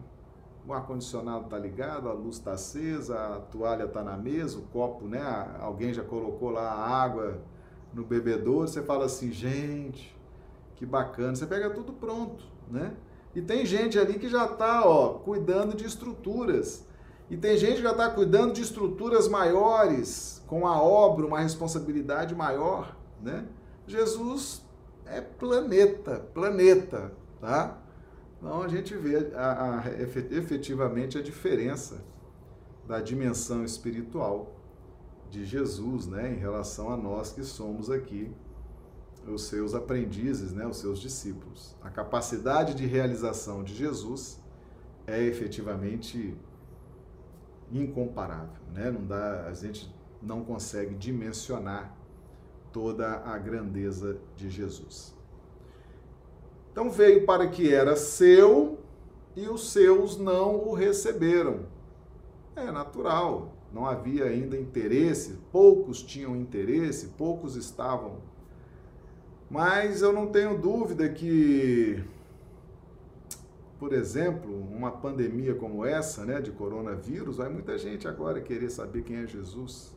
O 0.67 0.73
ar-condicionado 0.73 1.45
está 1.45 1.57
ligado, 1.57 2.09
a 2.09 2.13
luz 2.13 2.35
está 2.35 2.51
acesa, 2.51 3.17
a 3.17 3.39
toalha 3.39 3.85
está 3.85 4.03
na 4.03 4.17
mesa, 4.17 4.59
o 4.59 4.63
copo, 4.63 5.07
né? 5.07 5.21
Alguém 5.61 5.93
já 5.93 6.03
colocou 6.03 6.49
lá 6.49 6.69
a 6.73 6.89
água 6.89 7.39
no 7.93 8.03
bebedouro. 8.03 8.67
Você 8.67 8.81
fala 8.81 9.05
assim, 9.05 9.31
gente, 9.31 10.13
que 10.75 10.85
bacana. 10.85 11.35
Você 11.35 11.45
pega 11.45 11.69
tudo 11.69 11.93
pronto, 11.93 12.43
né? 12.69 12.93
E 13.37 13.41
tem 13.43 13.67
gente 13.67 13.99
ali 13.99 14.17
que 14.17 14.27
já 14.27 14.45
está 14.45 14.81
cuidando 15.23 15.75
de 15.75 15.85
estruturas. 15.85 16.83
E 17.29 17.37
tem 17.37 17.55
gente 17.55 17.75
que 17.75 17.83
já 17.83 17.91
está 17.91 18.09
cuidando 18.09 18.53
de 18.53 18.63
estruturas 18.63 19.27
maiores, 19.27 20.43
com 20.47 20.65
a 20.65 20.81
obra, 20.81 21.23
uma 21.23 21.39
responsabilidade 21.39 22.33
maior. 22.33 22.97
Né? 23.21 23.45
Jesus 23.85 24.65
é 25.05 25.21
planeta, 25.21 26.27
planeta, 26.33 27.13
tá? 27.39 27.77
Então 28.39 28.63
a 28.63 28.67
gente 28.67 28.95
vê 28.95 29.31
a, 29.35 29.81
a, 29.81 29.83
efetivamente 30.01 31.19
a 31.19 31.21
diferença 31.21 32.03
da 32.87 32.99
dimensão 32.99 33.63
espiritual 33.63 34.55
de 35.29 35.45
Jesus, 35.45 36.07
né, 36.07 36.33
em 36.33 36.39
relação 36.39 36.89
a 36.89 36.97
nós 36.97 37.33
que 37.33 37.43
somos 37.43 37.91
aqui 37.91 38.33
os 39.31 39.43
seus 39.43 39.73
aprendizes, 39.73 40.53
né, 40.53 40.65
os 40.65 40.77
seus 40.77 40.99
discípulos. 40.99 41.75
A 41.81 41.89
capacidade 41.89 42.73
de 42.73 42.85
realização 42.85 43.63
de 43.63 43.75
Jesus 43.75 44.41
é 45.05 45.21
efetivamente 45.23 46.35
incomparável, 47.71 48.61
né? 48.73 48.89
Não 48.91 49.05
dá, 49.05 49.47
a 49.47 49.53
gente 49.53 49.93
não 50.21 50.43
consegue 50.43 50.95
dimensionar 50.95 51.95
toda 52.71 53.17
a 53.25 53.37
grandeza 53.37 54.19
de 54.35 54.49
Jesus. 54.49 55.15
Então 56.71 56.89
veio 56.89 57.25
para 57.25 57.47
que 57.47 57.73
era 57.73 57.95
seu 57.95 58.79
e 59.35 59.47
os 59.47 59.71
seus 59.71 60.17
não 60.17 60.67
o 60.67 60.73
receberam. 60.73 61.65
É 62.55 62.71
natural, 62.71 63.53
não 63.73 63.85
havia 63.85 64.25
ainda 64.25 64.57
interesse, 64.57 65.39
poucos 65.51 66.01
tinham 66.01 66.35
interesse, 66.35 67.07
poucos 67.17 67.55
estavam. 67.55 68.17
Mas 69.49 70.01
eu 70.01 70.11
não 70.11 70.27
tenho 70.27 70.57
dúvida 70.57 71.07
que, 71.07 72.03
por 73.79 73.93
exemplo, 73.93 74.53
uma 74.53 74.91
pandemia 74.91 75.55
como 75.55 75.85
essa, 75.85 76.25
né, 76.25 76.41
de 76.41 76.51
coronavírus, 76.51 77.37
vai 77.37 77.47
muita 77.47 77.77
gente 77.77 78.07
agora 78.07 78.41
querer 78.41 78.69
saber 78.69 79.03
quem 79.03 79.17
é 79.17 79.27
Jesus, 79.27 79.95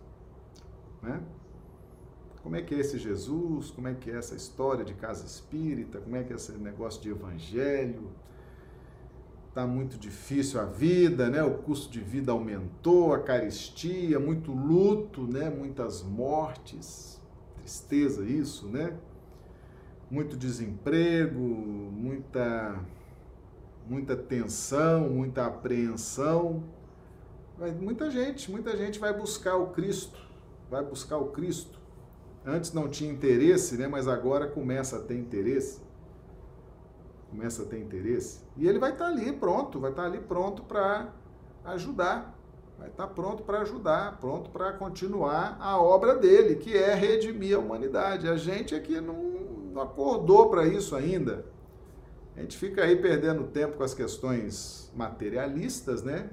né? 1.03 1.20
Como 2.42 2.57
é 2.57 2.62
que 2.62 2.74
é 2.74 2.78
esse 2.78 2.96
Jesus? 2.96 3.70
Como 3.70 3.86
é 3.86 3.94
que 3.94 4.11
é 4.11 4.16
essa 4.16 4.34
história 4.34 4.84
de 4.84 4.94
casa 4.94 5.26
espírita? 5.26 5.98
Como 5.98 6.16
é 6.16 6.22
que 6.22 6.32
é 6.32 6.36
esse 6.36 6.53
negócio 6.53 7.03
de 7.03 7.11
evangelho? 7.11 8.09
Tá 9.53 9.66
muito 9.66 9.98
difícil 9.98 10.59
a 10.61 10.64
vida, 10.64 11.28
né? 11.28 11.42
O 11.42 11.59
custo 11.59 11.90
de 11.90 12.01
vida 12.01 12.32
aumentou, 12.32 13.12
a 13.12 13.18
caristia, 13.18 14.18
muito 14.18 14.53
luto, 14.53 15.22
né? 15.26 15.51
Muitas 15.51 16.03
mortes, 16.03 17.20
tristeza 17.57 18.24
isso, 18.24 18.68
né? 18.68 18.96
Muito 20.11 20.36
desemprego, 20.36 21.38
muita 21.38 22.80
muita 23.86 24.16
tensão, 24.16 25.08
muita 25.08 25.46
apreensão. 25.46 26.62
Muita 27.80 28.11
gente, 28.11 28.50
muita 28.50 28.76
gente 28.76 28.98
vai 28.98 29.12
buscar 29.12 29.56
o 29.56 29.68
Cristo, 29.68 30.18
vai 30.70 30.82
buscar 30.82 31.18
o 31.18 31.26
Cristo 31.26 31.80
Antes 32.44 32.72
não 32.72 32.88
tinha 32.88 33.11
interesse, 33.11 33.76
né? 33.76 33.86
mas 33.86 34.08
agora 34.08 34.46
começa 34.46 34.96
a 34.96 35.00
ter 35.00 35.16
interesse. 35.16 35.80
Começa 37.28 37.62
a 37.62 37.66
ter 37.66 37.78
interesse. 37.78 38.40
E 38.56 38.66
ele 38.66 38.78
vai 38.78 38.92
estar 38.92 39.04
tá 39.04 39.11
ali 39.11 39.32
pronto, 39.32 39.78
vai 39.78 39.90
estar 39.90 40.02
tá 40.02 40.08
ali 40.08 40.20
pronto 40.20 40.62
para 40.62 41.12
ajudar. 41.66 42.34
Vai 42.78 42.88
estar 42.88 43.06
tá 43.06 43.12
pronto 43.12 43.42
para 43.42 43.61
ajudar, 43.61 44.18
pronto 44.18 44.48
para 44.48 44.72
continuar 44.72 45.58
a 45.61 45.78
obra 45.78 46.16
dele, 46.16 46.56
que 46.56 46.74
é 46.74 46.94
redimir 46.94 47.56
a 47.56 47.58
humanidade. 47.58 48.26
A 48.26 48.36
gente 48.36 48.74
é 48.74 49.00
não, 49.02 49.29
não 49.70 49.82
acordou 49.82 50.50
para 50.50 50.66
isso 50.66 50.94
ainda. 50.94 51.44
A 52.36 52.40
gente 52.40 52.56
fica 52.56 52.82
aí 52.82 52.96
perdendo 52.96 53.44
tempo 53.44 53.76
com 53.76 53.82
as 53.82 53.94
questões 53.94 54.90
materialistas, 54.94 56.02
né? 56.02 56.30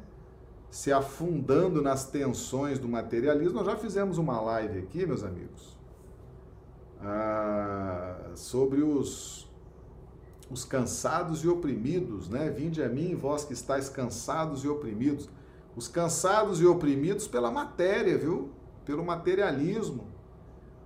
Se 0.70 0.92
afundando 0.92 1.82
nas 1.82 2.10
tensões 2.10 2.80
do 2.80 2.88
materialismo. 2.88 3.56
Nós 3.56 3.66
já 3.66 3.76
fizemos 3.76 4.18
uma 4.18 4.40
live 4.42 4.80
aqui, 4.80 5.06
meus 5.06 5.24
amigos, 5.24 5.78
ah, 7.02 8.32
sobre 8.36 8.82
os, 8.82 9.50
os 10.50 10.64
cansados 10.66 11.44
e 11.44 11.48
oprimidos, 11.48 12.30
né? 12.30 12.50
Vinde 12.50 12.84
a 12.84 12.90
mim, 12.90 13.16
vós 13.16 13.44
que 13.44 13.54
estáis 13.54 13.90
cansados 13.90 14.64
e 14.64 14.68
oprimidos. 14.68 15.30
Os 15.76 15.88
cansados 15.88 16.60
e 16.60 16.66
oprimidos 16.66 17.28
pela 17.28 17.52
matéria, 17.52 18.18
viu? 18.18 18.50
Pelo 18.86 19.06
materialismo, 19.06 20.08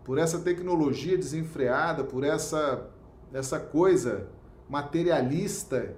por 0.04 0.18
essa 0.18 0.40
tecnologia 0.40 1.18
desenfreada, 1.18 2.04
por 2.04 2.24
essa, 2.24 2.90
essa 3.34 3.60
coisa 3.60 4.28
materialista 4.68 5.96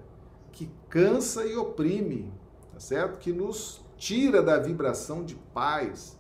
que 0.51 0.70
cansa 0.89 1.45
e 1.45 1.56
oprime, 1.56 2.34
tá 2.72 2.80
certo? 2.80 3.18
Que 3.20 3.32
nos 3.32 3.84
tira 3.97 4.41
da 4.41 4.58
vibração 4.58 5.24
de 5.24 5.36
paz, 5.36 6.20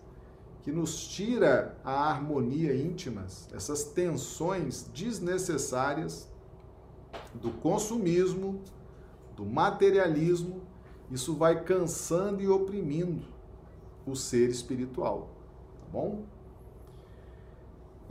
que 0.61 0.71
nos 0.71 1.07
tira 1.07 1.77
a 1.83 2.09
harmonia 2.09 2.75
íntimas, 2.75 3.49
essas 3.53 3.83
tensões 3.83 4.83
desnecessárias 4.93 6.31
do 7.33 7.51
consumismo, 7.51 8.61
do 9.35 9.45
materialismo, 9.45 10.61
isso 11.11 11.35
vai 11.35 11.63
cansando 11.63 12.41
e 12.41 12.47
oprimindo 12.47 13.25
o 14.05 14.15
ser 14.15 14.49
espiritual, 14.49 15.29
tá 15.79 15.85
bom? 15.91 16.23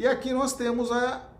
E 0.02 0.06
aqui 0.08 0.32
nós 0.32 0.52
temos 0.52 0.90
a 0.90 1.30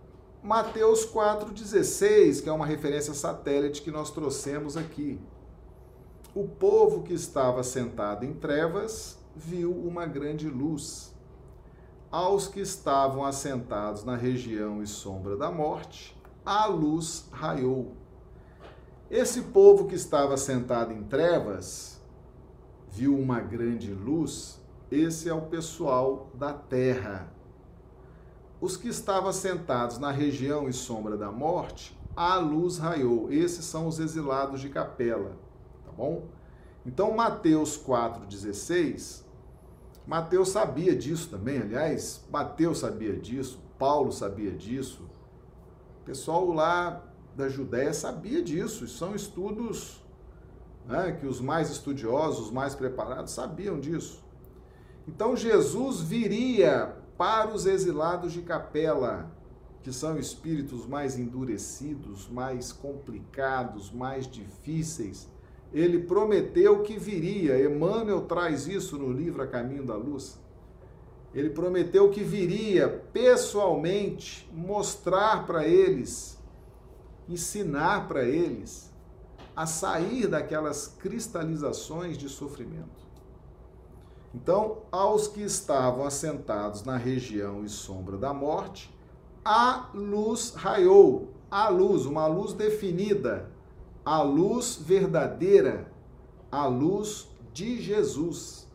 Mateus 0.40 1.04
4,16, 1.04 2.44
que 2.44 2.48
é 2.48 2.52
uma 2.52 2.64
referência 2.64 3.12
satélite 3.12 3.82
que 3.82 3.90
nós 3.90 4.12
trouxemos 4.12 4.76
aqui. 4.76 5.20
O 6.32 6.46
povo 6.46 7.02
que 7.02 7.12
estava 7.12 7.64
sentado 7.64 8.24
em 8.24 8.32
trevas 8.32 9.18
viu 9.34 9.72
uma 9.72 10.06
grande 10.06 10.48
luz. 10.48 11.12
Aos 12.08 12.46
que 12.46 12.60
estavam 12.60 13.24
assentados 13.24 14.04
na 14.04 14.14
região 14.14 14.80
e 14.80 14.86
sombra 14.86 15.36
da 15.36 15.50
morte, 15.50 16.16
a 16.46 16.66
luz 16.66 17.26
raiou. 17.32 17.96
Esse 19.10 19.42
povo 19.42 19.88
que 19.88 19.96
estava 19.96 20.36
sentado 20.36 20.92
em 20.92 21.02
trevas 21.02 22.00
viu 22.88 23.18
uma 23.18 23.40
grande 23.40 23.92
luz. 23.92 24.62
Esse 24.88 25.28
é 25.28 25.34
o 25.34 25.46
pessoal 25.46 26.30
da 26.32 26.52
terra. 26.52 27.41
Os 28.62 28.76
que 28.76 28.86
estavam 28.86 29.32
sentados 29.32 29.98
na 29.98 30.12
região 30.12 30.68
e 30.68 30.72
sombra 30.72 31.16
da 31.16 31.32
morte, 31.32 31.98
a 32.14 32.36
luz 32.36 32.78
raiou. 32.78 33.32
Esses 33.32 33.64
são 33.64 33.88
os 33.88 33.98
exilados 33.98 34.60
de 34.60 34.68
capela, 34.68 35.32
tá 35.84 35.90
bom? 35.90 36.28
Então, 36.86 37.10
Mateus 37.10 37.76
4,16, 37.76 39.24
Mateus 40.06 40.50
sabia 40.50 40.94
disso 40.94 41.28
também, 41.28 41.58
aliás, 41.58 42.24
Mateus 42.30 42.78
sabia 42.78 43.16
disso, 43.16 43.60
Paulo 43.76 44.12
sabia 44.12 44.52
disso, 44.52 45.10
o 46.00 46.04
pessoal 46.04 46.46
lá 46.52 47.02
da 47.34 47.48
Judéia 47.48 47.92
sabia 47.92 48.40
disso, 48.40 48.86
são 48.86 49.12
estudos 49.12 50.00
né, 50.86 51.16
que 51.18 51.26
os 51.26 51.40
mais 51.40 51.68
estudiosos, 51.68 52.46
os 52.46 52.52
mais 52.52 52.76
preparados 52.76 53.32
sabiam 53.32 53.80
disso. 53.80 54.22
Então, 55.08 55.34
Jesus 55.36 56.00
viria 56.00 57.01
para 57.16 57.52
os 57.52 57.66
exilados 57.66 58.32
de 58.32 58.42
capela, 58.42 59.30
que 59.82 59.92
são 59.92 60.18
espíritos 60.18 60.86
mais 60.86 61.18
endurecidos, 61.18 62.28
mais 62.28 62.72
complicados, 62.72 63.90
mais 63.90 64.26
difíceis, 64.28 65.28
ele 65.72 66.00
prometeu 66.00 66.82
que 66.82 66.98
viria. 66.98 67.64
Emmanuel 67.64 68.22
traz 68.22 68.66
isso 68.66 68.98
no 68.98 69.10
livro 69.10 69.42
A 69.42 69.46
Caminho 69.46 69.84
da 69.84 69.96
Luz. 69.96 70.38
Ele 71.34 71.50
prometeu 71.50 72.10
que 72.10 72.22
viria 72.22 72.88
pessoalmente 73.12 74.48
mostrar 74.52 75.46
para 75.46 75.66
eles, 75.66 76.38
ensinar 77.26 78.06
para 78.06 78.22
eles 78.22 78.92
a 79.56 79.66
sair 79.66 80.26
daquelas 80.26 80.86
cristalizações 80.86 82.18
de 82.18 82.28
sofrimento. 82.28 83.01
Então, 84.34 84.78
aos 84.90 85.28
que 85.28 85.42
estavam 85.42 86.04
assentados 86.04 86.84
na 86.84 86.96
região 86.96 87.64
e 87.64 87.68
sombra 87.68 88.16
da 88.16 88.32
morte, 88.32 88.92
a 89.44 89.90
luz 89.92 90.54
raiou, 90.54 91.28
a 91.50 91.68
luz, 91.68 92.06
uma 92.06 92.26
luz 92.26 92.54
definida, 92.54 93.50
a 94.04 94.22
luz 94.22 94.76
verdadeira, 94.76 95.92
a 96.50 96.66
luz 96.66 97.28
de 97.52 97.80
Jesus. 97.80 98.66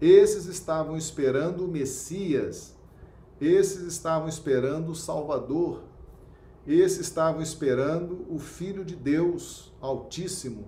Esses 0.00 0.46
estavam 0.46 0.96
esperando 0.96 1.64
o 1.64 1.68
Messias, 1.68 2.74
esses 3.40 3.82
estavam 3.82 4.28
esperando 4.28 4.90
o 4.90 4.94
Salvador, 4.94 5.82
esses 6.66 7.00
estavam 7.00 7.40
esperando 7.40 8.26
o 8.28 8.38
Filho 8.40 8.84
de 8.84 8.96
Deus 8.96 9.72
Altíssimo, 9.80 10.64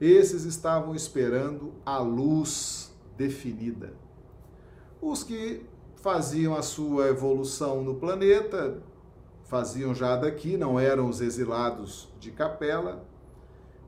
esses 0.00 0.44
estavam 0.44 0.94
esperando 0.94 1.72
a 1.84 1.98
luz 1.98 2.93
definida. 3.16 3.94
Os 5.00 5.22
que 5.22 5.64
faziam 5.96 6.54
a 6.54 6.62
sua 6.62 7.08
evolução 7.08 7.82
no 7.82 7.94
planeta, 7.94 8.82
faziam 9.44 9.94
já 9.94 10.16
daqui, 10.16 10.56
não 10.56 10.78
eram 10.78 11.08
os 11.08 11.20
exilados 11.20 12.12
de 12.18 12.30
capela, 12.30 13.06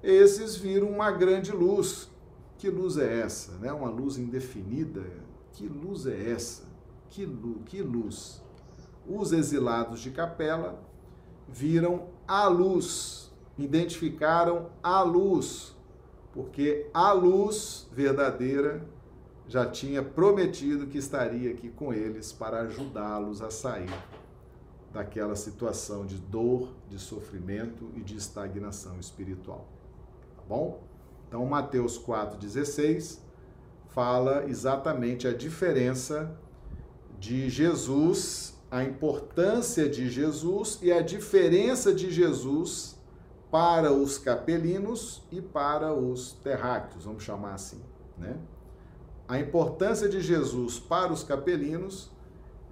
esses 0.03 0.57
viram 0.57 0.89
uma 0.89 1.11
grande 1.11 1.53
luz. 1.53 2.11
Que 2.59 2.71
luz 2.71 2.97
é 2.97 3.21
essa? 3.21 3.53
Né? 3.59 3.73
Uma 3.73 3.91
luz 3.91 4.19
indefinida? 4.19 5.05
Que 5.53 5.67
luz 5.67 6.07
é 6.07 6.31
essa? 6.31 6.65
Que, 7.09 7.25
lu 7.25 7.61
que 7.65 7.83
luz? 7.83 8.43
Os 9.07 9.33
exilados 9.33 10.01
de 10.01 10.11
capela 10.11 10.83
viram 11.49 12.09
a 12.27 12.49
luz, 12.49 13.33
identificaram 13.59 14.71
a 14.83 15.03
luz, 15.03 15.77
porque 16.33 16.89
a 16.93 17.13
luz 17.13 17.89
verdadeira 17.93 18.87
já 19.49 19.67
tinha 19.67 20.03
prometido 20.03 20.87
que 20.87 20.99
estaria 20.99 21.51
aqui 21.51 21.69
com 21.69 21.93
eles 21.93 22.33
para 22.33 22.63
ajudá-los 22.63 23.41
a 23.41 23.51
sair 23.51 23.93
daquela 24.93 25.37
situação 25.37 26.07
de 26.07 26.17
dor, 26.17 26.75
de 26.89 26.99
sofrimento 26.99 27.91
e 27.95 28.01
de 28.01 28.17
estagnação 28.17 28.99
espiritual. 28.99 29.67
Tá 30.37 30.43
bom? 30.49 30.83
Então, 31.29 31.45
Mateus 31.47 31.99
4,16 31.99 33.21
fala 33.89 34.45
exatamente 34.49 35.29
a 35.29 35.33
diferença 35.33 36.37
de 37.19 37.49
Jesus 37.49 38.57
a 38.71 38.83
importância 38.83 39.89
de 39.89 40.11
Jesus 40.11 40.79
e 40.83 40.93
a 40.93 41.01
diferença 41.01 41.95
de 41.95 42.11
Jesus 42.11 42.97
para 43.51 43.93
os 43.93 44.19
capelinos 44.19 45.23
e 45.31 45.41
para 45.41 45.95
os 45.95 46.33
terráqueos, 46.33 47.05
vamos 47.05 47.23
chamar 47.23 47.55
assim, 47.55 47.81
né? 48.19 48.37
A 49.29 49.41
importância 49.41 50.09
de 50.09 50.21
Jesus 50.21 50.79
para 50.79 51.13
os 51.13 51.25
capelinos 51.25 52.11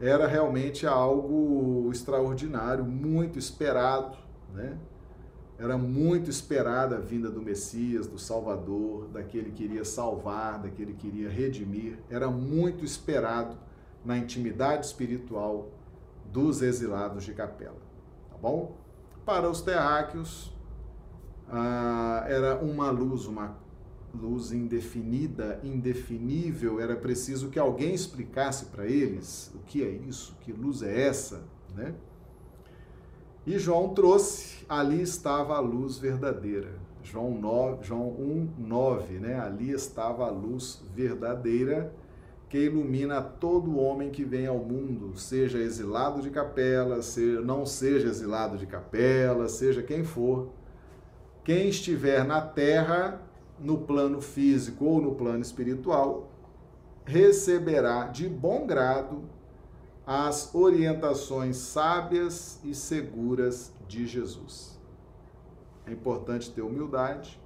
era 0.01 0.27
realmente 0.27 0.87
algo 0.87 1.91
extraordinário, 1.91 2.85
muito 2.85 3.39
esperado, 3.39 4.17
né? 4.53 4.77
Era 5.59 5.79
muito 5.79 6.29
esperada 6.29 6.97
a 6.97 7.01
vinda 7.01 7.31
do 7.31 7.41
Messias, 7.41 8.07
do 8.07 8.19
Salvador, 8.19 9.07
daquele 9.09 9.53
que 9.53 9.65
iria 9.65 9.85
salvar, 9.85 10.61
daquele 10.61 10.95
que 10.95 11.07
iria 11.07 11.29
redimir. 11.29 11.99
Era 12.11 12.29
muito 12.29 12.85
esperado 12.85 13.57
na 14.05 14.19
intimidade 14.19 14.87
espiritual 14.87 15.69
dos 16.27 16.61
exilados 16.61 17.25
de 17.25 17.33
Capela, 17.33 17.81
tá 18.31 18.37
bom? 18.37 18.77
Para 19.25 19.49
os 19.49 19.61
terráqueos, 19.61 20.53
ah, 21.49 22.25
era 22.27 22.57
uma 22.57 22.91
luz, 22.91 23.27
uma 23.27 23.57
luz 24.15 24.53
indefinida, 24.53 25.61
indefinível, 25.63 26.81
era 26.81 26.97
preciso 26.97 27.51
que 27.51 27.59
alguém 27.59 27.95
explicasse 27.95 28.67
para 28.67 28.87
eles 28.87 29.53
o 29.55 29.59
que 29.61 29.83
é 29.83 29.89
isso, 29.89 30.37
que 30.41 30.53
luz 30.53 30.83
é 30.83 31.07
essa, 31.07 31.43
né? 31.75 31.95
E 33.47 33.59
João 33.59 33.91
trouxe, 33.91 34.65
ali 34.69 35.03
estava 35.03 35.57
a 35.57 35.61
luz 35.61 35.99
verdadeira. 35.99 36.73
João, 37.03 37.39
9, 37.39 37.85
João 37.85 38.09
1, 38.09 38.49
9, 38.59 39.19
né? 39.19 39.39
Ali 39.39 39.71
estava 39.71 40.27
a 40.27 40.31
luz 40.31 40.83
verdadeira 40.95 41.93
que 42.49 42.59
ilumina 42.59 43.21
todo 43.21 43.79
homem 43.79 44.11
que 44.11 44.25
vem 44.25 44.47
ao 44.47 44.59
mundo, 44.59 45.19
seja 45.19 45.59
exilado 45.59 46.23
de 46.23 46.31
capela, 46.31 47.03
seja, 47.03 47.41
não 47.41 47.67
seja 47.67 48.07
exilado 48.07 48.57
de 48.57 48.65
capela, 48.65 49.49
seja 49.49 49.83
quem 49.83 50.05
for. 50.05 50.51
Quem 51.43 51.69
estiver 51.69 52.25
na 52.25 52.41
terra, 52.41 53.21
no 53.59 53.79
plano 53.79 54.21
físico 54.21 54.85
ou 54.85 55.01
no 55.01 55.15
plano 55.15 55.41
espiritual, 55.41 56.31
receberá 57.05 58.07
de 58.07 58.29
bom 58.29 58.67
grado 58.67 59.23
as 60.07 60.55
orientações 60.55 61.57
sábias 61.57 62.61
e 62.63 62.75
seguras 62.75 63.73
de 63.89 64.07
Jesus. 64.07 64.79
É 65.87 65.93
importante 65.93 66.51
ter 66.51 66.63
humildade, 66.63 67.41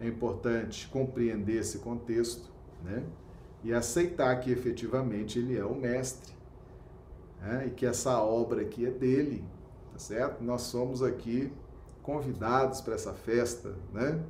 é 0.00 0.06
importante 0.06 0.88
compreender 0.88 1.60
esse 1.60 1.78
contexto, 1.78 2.50
né? 2.82 3.04
E 3.64 3.72
aceitar 3.72 4.38
que 4.38 4.50
efetivamente 4.50 5.38
ele 5.38 5.56
é 5.58 5.64
o 5.64 5.74
mestre, 5.74 6.32
né? 7.40 7.66
e 7.66 7.70
que 7.70 7.84
essa 7.84 8.22
obra 8.22 8.62
aqui 8.62 8.86
é 8.86 8.90
dele, 8.90 9.44
tá 9.92 9.98
certo? 9.98 10.44
Nós 10.44 10.62
somos 10.62 11.02
aqui 11.02 11.52
convidados 12.02 12.80
para 12.80 12.94
essa 12.94 13.12
festa, 13.12 13.74
né? 13.92 14.22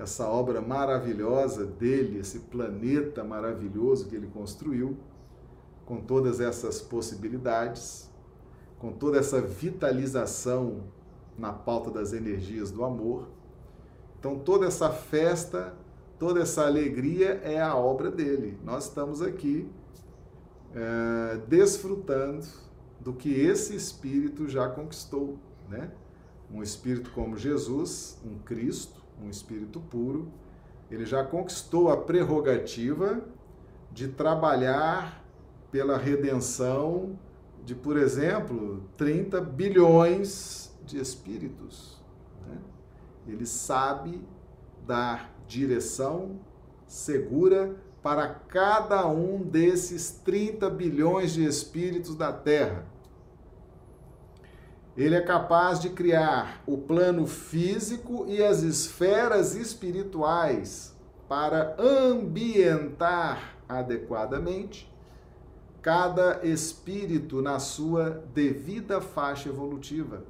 Essa 0.00 0.26
obra 0.26 0.62
maravilhosa 0.62 1.66
dele, 1.66 2.20
esse 2.20 2.38
planeta 2.38 3.22
maravilhoso 3.22 4.08
que 4.08 4.16
ele 4.16 4.28
construiu 4.28 4.96
com 5.84 6.00
todas 6.00 6.40
essas 6.40 6.80
possibilidades, 6.80 8.08
com 8.78 8.92
toda 8.92 9.18
essa 9.18 9.42
vitalização 9.42 10.84
na 11.36 11.52
pauta 11.52 11.90
das 11.90 12.14
energias 12.14 12.70
do 12.70 12.82
amor. 12.82 13.28
Então, 14.18 14.38
toda 14.38 14.66
essa 14.66 14.88
festa, 14.88 15.76
toda 16.18 16.40
essa 16.40 16.64
alegria 16.64 17.38
é 17.44 17.60
a 17.60 17.76
obra 17.76 18.10
dele. 18.10 18.58
Nós 18.64 18.84
estamos 18.84 19.20
aqui 19.20 19.68
é, 20.74 21.36
desfrutando 21.46 22.46
do 22.98 23.12
que 23.12 23.28
esse 23.38 23.76
Espírito 23.76 24.48
já 24.48 24.66
conquistou, 24.66 25.38
né? 25.68 25.90
Um 26.50 26.62
Espírito 26.62 27.10
como 27.10 27.36
Jesus, 27.36 28.18
um 28.24 28.38
Cristo, 28.38 28.99
um 29.22 29.28
Espírito 29.28 29.80
puro, 29.80 30.28
ele 30.90 31.06
já 31.06 31.24
conquistou 31.24 31.90
a 31.90 31.96
prerrogativa 31.96 33.20
de 33.92 34.08
trabalhar 34.08 35.24
pela 35.70 35.96
redenção 35.96 37.18
de, 37.64 37.74
por 37.74 37.96
exemplo, 37.96 38.82
30 38.96 39.40
bilhões 39.40 40.74
de 40.84 40.98
espíritos. 40.98 42.02
Né? 42.46 42.58
Ele 43.26 43.46
sabe 43.46 44.20
dar 44.86 45.32
direção 45.46 46.40
segura 46.86 47.76
para 48.02 48.28
cada 48.28 49.06
um 49.06 49.42
desses 49.42 50.10
30 50.10 50.68
bilhões 50.70 51.32
de 51.32 51.44
espíritos 51.44 52.14
da 52.14 52.32
Terra. 52.32 52.86
Ele 54.96 55.14
é 55.14 55.20
capaz 55.20 55.80
de 55.80 55.90
criar 55.90 56.62
o 56.66 56.76
plano 56.76 57.26
físico 57.26 58.26
e 58.28 58.42
as 58.42 58.62
esferas 58.62 59.54
espirituais 59.54 60.94
para 61.28 61.76
ambientar 61.78 63.54
adequadamente 63.68 64.90
cada 65.80 66.44
espírito 66.44 67.40
na 67.40 67.58
sua 67.58 68.22
devida 68.34 69.00
faixa 69.00 69.48
evolutiva. 69.48 70.24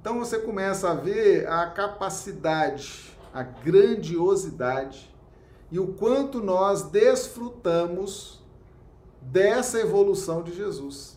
Então 0.00 0.18
você 0.18 0.38
começa 0.38 0.90
a 0.90 0.94
ver 0.94 1.48
a 1.48 1.66
capacidade, 1.70 3.16
a 3.32 3.42
grandiosidade 3.42 5.14
e 5.70 5.78
o 5.78 5.94
quanto 5.94 6.42
nós 6.42 6.82
desfrutamos 6.82 8.42
dessa 9.20 9.80
evolução 9.80 10.42
de 10.42 10.54
Jesus, 10.54 11.13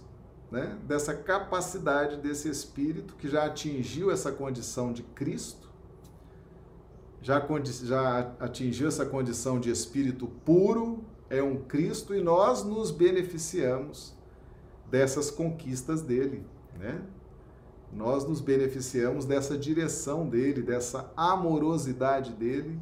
né? 0.51 0.77
dessa 0.83 1.13
capacidade 1.13 2.17
desse 2.17 2.49
espírito 2.49 3.15
que 3.15 3.27
já 3.27 3.45
atingiu 3.45 4.11
essa 4.11 4.31
condição 4.31 4.93
de 4.93 5.03
Cristo, 5.03 5.67
já, 7.21 7.45
já 7.83 8.31
atingiu 8.39 8.87
essa 8.87 9.05
condição 9.05 9.59
de 9.59 9.69
espírito 9.69 10.27
puro, 10.45 11.03
é 11.29 11.43
um 11.43 11.57
Cristo 11.63 12.15
e 12.15 12.21
nós 12.21 12.63
nos 12.63 12.91
beneficiamos 12.91 14.15
dessas 14.89 15.29
conquistas 15.29 16.01
dele, 16.01 16.45
né? 16.79 17.01
Nós 17.91 18.25
nos 18.25 18.41
beneficiamos 18.41 19.25
dessa 19.25 19.57
direção 19.57 20.27
dele, 20.27 20.61
dessa 20.61 21.11
amorosidade 21.15 22.33
dele 22.33 22.79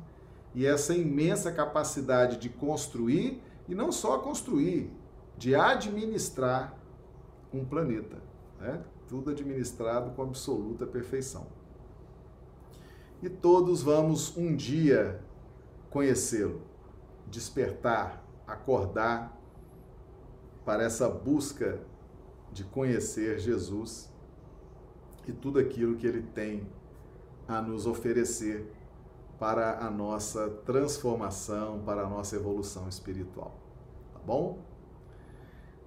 e 0.53 0.65
essa 0.65 0.95
imensa 0.95 1.51
capacidade 1.51 2.37
de 2.37 2.49
construir 2.49 3.41
e 3.67 3.75
não 3.75 3.91
só 3.91 4.17
construir, 4.17 4.91
de 5.37 5.55
administrar 5.55 6.75
um 7.57 7.65
planeta, 7.65 8.17
né? 8.59 8.83
Tudo 9.07 9.31
administrado 9.31 10.11
com 10.11 10.23
absoluta 10.23 10.85
perfeição. 10.85 11.47
E 13.21 13.29
todos 13.29 13.81
vamos 13.81 14.35
um 14.35 14.55
dia 14.55 15.21
conhecê-lo, 15.89 16.61
despertar 17.27 18.25
acordar 18.47 19.35
para 20.63 20.83
essa 20.83 21.09
busca 21.09 21.79
de 22.51 22.63
conhecer 22.63 23.39
Jesus 23.39 24.11
e 25.27 25.33
tudo 25.33 25.59
aquilo 25.59 25.95
que 25.95 26.05
ele 26.05 26.21
tem 26.21 26.67
a 27.47 27.61
nos 27.61 27.85
oferecer 27.85 28.71
para 29.39 29.85
a 29.85 29.89
nossa 29.89 30.49
transformação, 30.65 31.81
para 31.85 32.03
a 32.03 32.09
nossa 32.09 32.35
evolução 32.35 32.87
espiritual. 32.87 33.59
Tá 34.13 34.19
bom? 34.25 34.59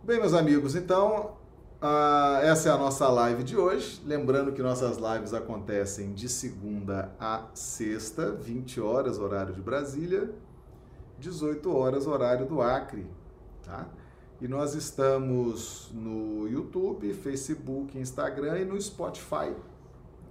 Bem, 0.03 0.21
meus 0.21 0.35
amigos, 0.35 0.77
então 0.77 1.38
uh, 1.83 2.43
essa 2.43 2.69
é 2.69 2.73
a 2.73 2.79
nossa 2.79 3.09
live 3.09 3.43
de 3.43 3.57
hoje. 3.57 4.03
Lembrando 4.05 4.53
que 4.53 4.63
nossas 4.63 4.99
lives 4.99 5.35
acontecem 5.35 6.13
de 6.13 6.29
segunda 6.29 7.15
a 7.19 7.47
sexta, 7.55 8.33
20 8.33 8.81
horas, 8.81 9.19
horário 9.19 9.55
de 9.55 9.61
Brasília, 9.61 10.31
18 11.19 11.75
horas, 11.75 12.07
horário 12.07 12.47
do 12.47 12.61
Acre, 12.63 13.07
tá? 13.65 13.87
E 14.41 14.47
nós 14.47 14.75
estamos 14.75 15.91
no 15.93 16.47
YouTube, 16.49 17.13
Facebook, 17.13 17.99
Instagram 17.99 18.59
e 18.61 18.65
no 18.65 18.81
Spotify. 18.81 19.53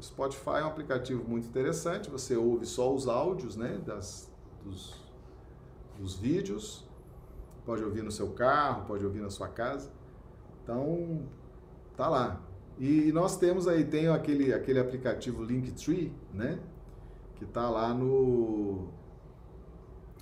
Spotify 0.01 0.59
é 0.59 0.63
um 0.63 0.67
aplicativo 0.67 1.27
muito 1.27 1.47
interessante, 1.47 2.09
você 2.09 2.35
ouve 2.35 2.65
só 2.65 2.93
os 2.93 3.07
áudios, 3.07 3.55
né, 3.55 3.81
das, 3.85 4.31
dos, 4.63 5.03
dos 5.97 6.15
vídeos, 6.15 6.87
pode 7.65 7.83
ouvir 7.83 8.03
no 8.03 8.11
seu 8.11 8.29
carro, 8.29 8.85
pode 8.85 9.03
ouvir 9.03 9.21
na 9.21 9.29
sua 9.29 9.49
casa. 9.49 9.91
Então, 10.63 11.25
tá 11.97 12.07
lá. 12.07 12.41
E 12.79 13.11
nós 13.11 13.35
temos 13.35 13.67
aí, 13.67 13.83
tem 13.83 14.07
aquele, 14.07 14.53
aquele 14.53 14.79
aplicativo 14.79 15.43
Linktree, 15.43 16.13
né, 16.31 16.59
que 17.35 17.45
tá 17.45 17.67
lá 17.69 17.91
no, 17.93 18.87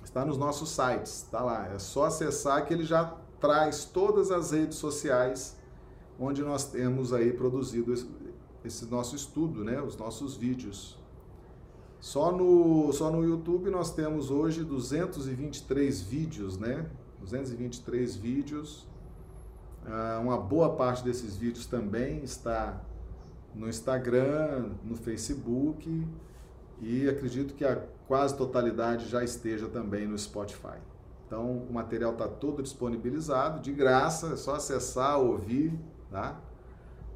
Está 0.06 0.24
nos 0.24 0.38
nossos 0.38 0.70
sites, 0.70 1.24
está 1.24 1.42
lá. 1.42 1.66
É 1.66 1.78
só 1.80 2.04
acessar 2.04 2.64
que 2.64 2.72
ele 2.72 2.84
já 2.84 3.04
traz 3.40 3.84
todas 3.84 4.30
as 4.30 4.52
redes 4.52 4.78
sociais 4.78 5.56
onde 6.18 6.42
nós 6.42 6.70
temos 6.70 7.12
aí 7.12 7.32
produzido 7.32 7.92
esse 8.64 8.86
nosso 8.86 9.16
estudo, 9.16 9.64
né? 9.64 9.82
Os 9.82 9.96
nossos 9.96 10.36
vídeos. 10.36 10.96
Só 12.00 12.30
no, 12.30 12.90
só 12.92 13.10
no 13.10 13.24
YouTube 13.24 13.68
nós 13.68 13.90
temos 13.90 14.30
hoje 14.30 14.62
223 14.62 16.00
vídeos, 16.00 16.56
né? 16.56 16.88
223 17.20 18.16
vídeos 18.16 18.86
uma 20.20 20.36
boa 20.36 20.74
parte 20.74 21.04
desses 21.04 21.36
vídeos 21.36 21.66
também 21.66 22.22
está 22.22 22.80
no 23.54 23.68
Instagram, 23.68 24.70
no 24.84 24.96
Facebook 24.96 26.06
e 26.80 27.08
acredito 27.08 27.54
que 27.54 27.64
a 27.64 27.82
quase 28.06 28.36
totalidade 28.36 29.08
já 29.08 29.24
esteja 29.24 29.68
também 29.68 30.06
no 30.06 30.18
Spotify. 30.18 30.78
Então 31.26 31.58
o 31.68 31.72
material 31.72 32.12
está 32.12 32.28
todo 32.28 32.62
disponibilizado, 32.62 33.60
de 33.60 33.72
graça, 33.72 34.34
é 34.34 34.36
só 34.36 34.56
acessar, 34.56 35.18
ouvir, 35.18 35.72
tá? 36.10 36.40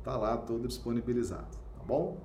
Tá 0.02 0.16
lá 0.16 0.36
todo 0.36 0.66
disponibilizado, 0.66 1.56
tá 1.76 1.84
bom? 1.86 2.18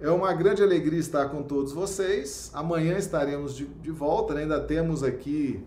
É 0.00 0.10
uma 0.10 0.32
grande 0.32 0.62
alegria 0.62 0.98
estar 0.98 1.28
com 1.28 1.42
todos 1.42 1.72
vocês. 1.72 2.50
Amanhã 2.52 2.96
estaremos 2.96 3.54
de, 3.54 3.66
de 3.66 3.90
volta, 3.90 4.34
né? 4.34 4.42
ainda 4.42 4.60
temos 4.60 5.02
aqui 5.02 5.64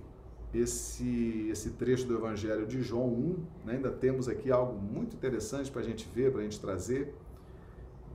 esse, 0.54 1.50
esse 1.52 1.72
trecho 1.72 2.06
do 2.08 2.16
Evangelho 2.16 2.66
de 2.66 2.82
João 2.82 3.08
1, 3.08 3.36
né? 3.66 3.74
ainda 3.74 3.92
temos 3.92 4.28
aqui 4.28 4.52
algo 4.52 4.80
muito 4.80 5.16
interessante 5.16 5.70
para 5.70 5.82
a 5.82 5.84
gente 5.84 6.08
ver, 6.14 6.32
para 6.32 6.42
a 6.42 6.44
gente 6.44 6.60
trazer. 6.60 7.14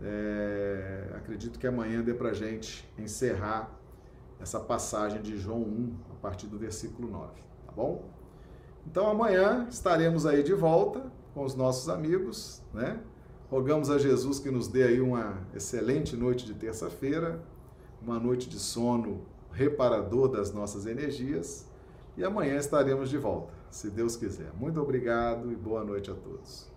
É, 0.01 1.13
acredito 1.15 1.59
que 1.59 1.67
amanhã 1.67 2.03
dê 2.03 2.15
para 2.15 2.31
a 2.31 2.35
gente 2.35 2.89
encerrar 2.99 3.71
essa 4.41 4.59
passagem 4.59 5.23
de 5.23 5.37
João 5.37 5.61
1, 5.61 5.95
a 6.11 6.15
partir 6.15 6.47
do 6.47 6.59
versículo 6.59 7.09
9, 7.09 7.33
tá 7.67 7.73
bom? 7.73 8.05
Então 8.87 9.09
amanhã 9.09 9.69
estaremos 9.71 10.27
aí 10.27 10.43
de 10.43 10.55
volta 10.55 11.13
com 11.35 11.45
os 11.45 11.55
nossos 11.55 11.89
amigos, 11.89 12.61
né? 12.75 13.01
Rogamos 13.49 13.91
a 13.91 13.99
Jesus 13.99 14.39
que 14.41 14.51
nos 14.51 14.67
dê 14.67 14.83
aí 14.85 15.01
uma 15.01 15.47
excelente 15.55 16.17
noite 16.17 16.47
de 16.47 16.55
terça-feira, 16.55 17.41
uma 18.01 18.19
noite 18.19 18.49
de 18.49 18.59
sono 18.59 19.21
reparador 19.53 20.29
das 20.29 20.53
nossas 20.53 20.87
energias 20.87 21.71
e 22.17 22.25
amanhã 22.25 22.57
estaremos 22.57 23.11
de 23.11 23.19
volta, 23.19 23.53
se 23.71 23.91
Deus 23.91 24.17
quiser. 24.17 24.53
Muito 24.55 24.81
obrigado 24.81 25.51
e 25.51 25.57
boa 25.57 25.85
noite 25.85 26.11
a 26.11 26.15
todos. 26.15 26.72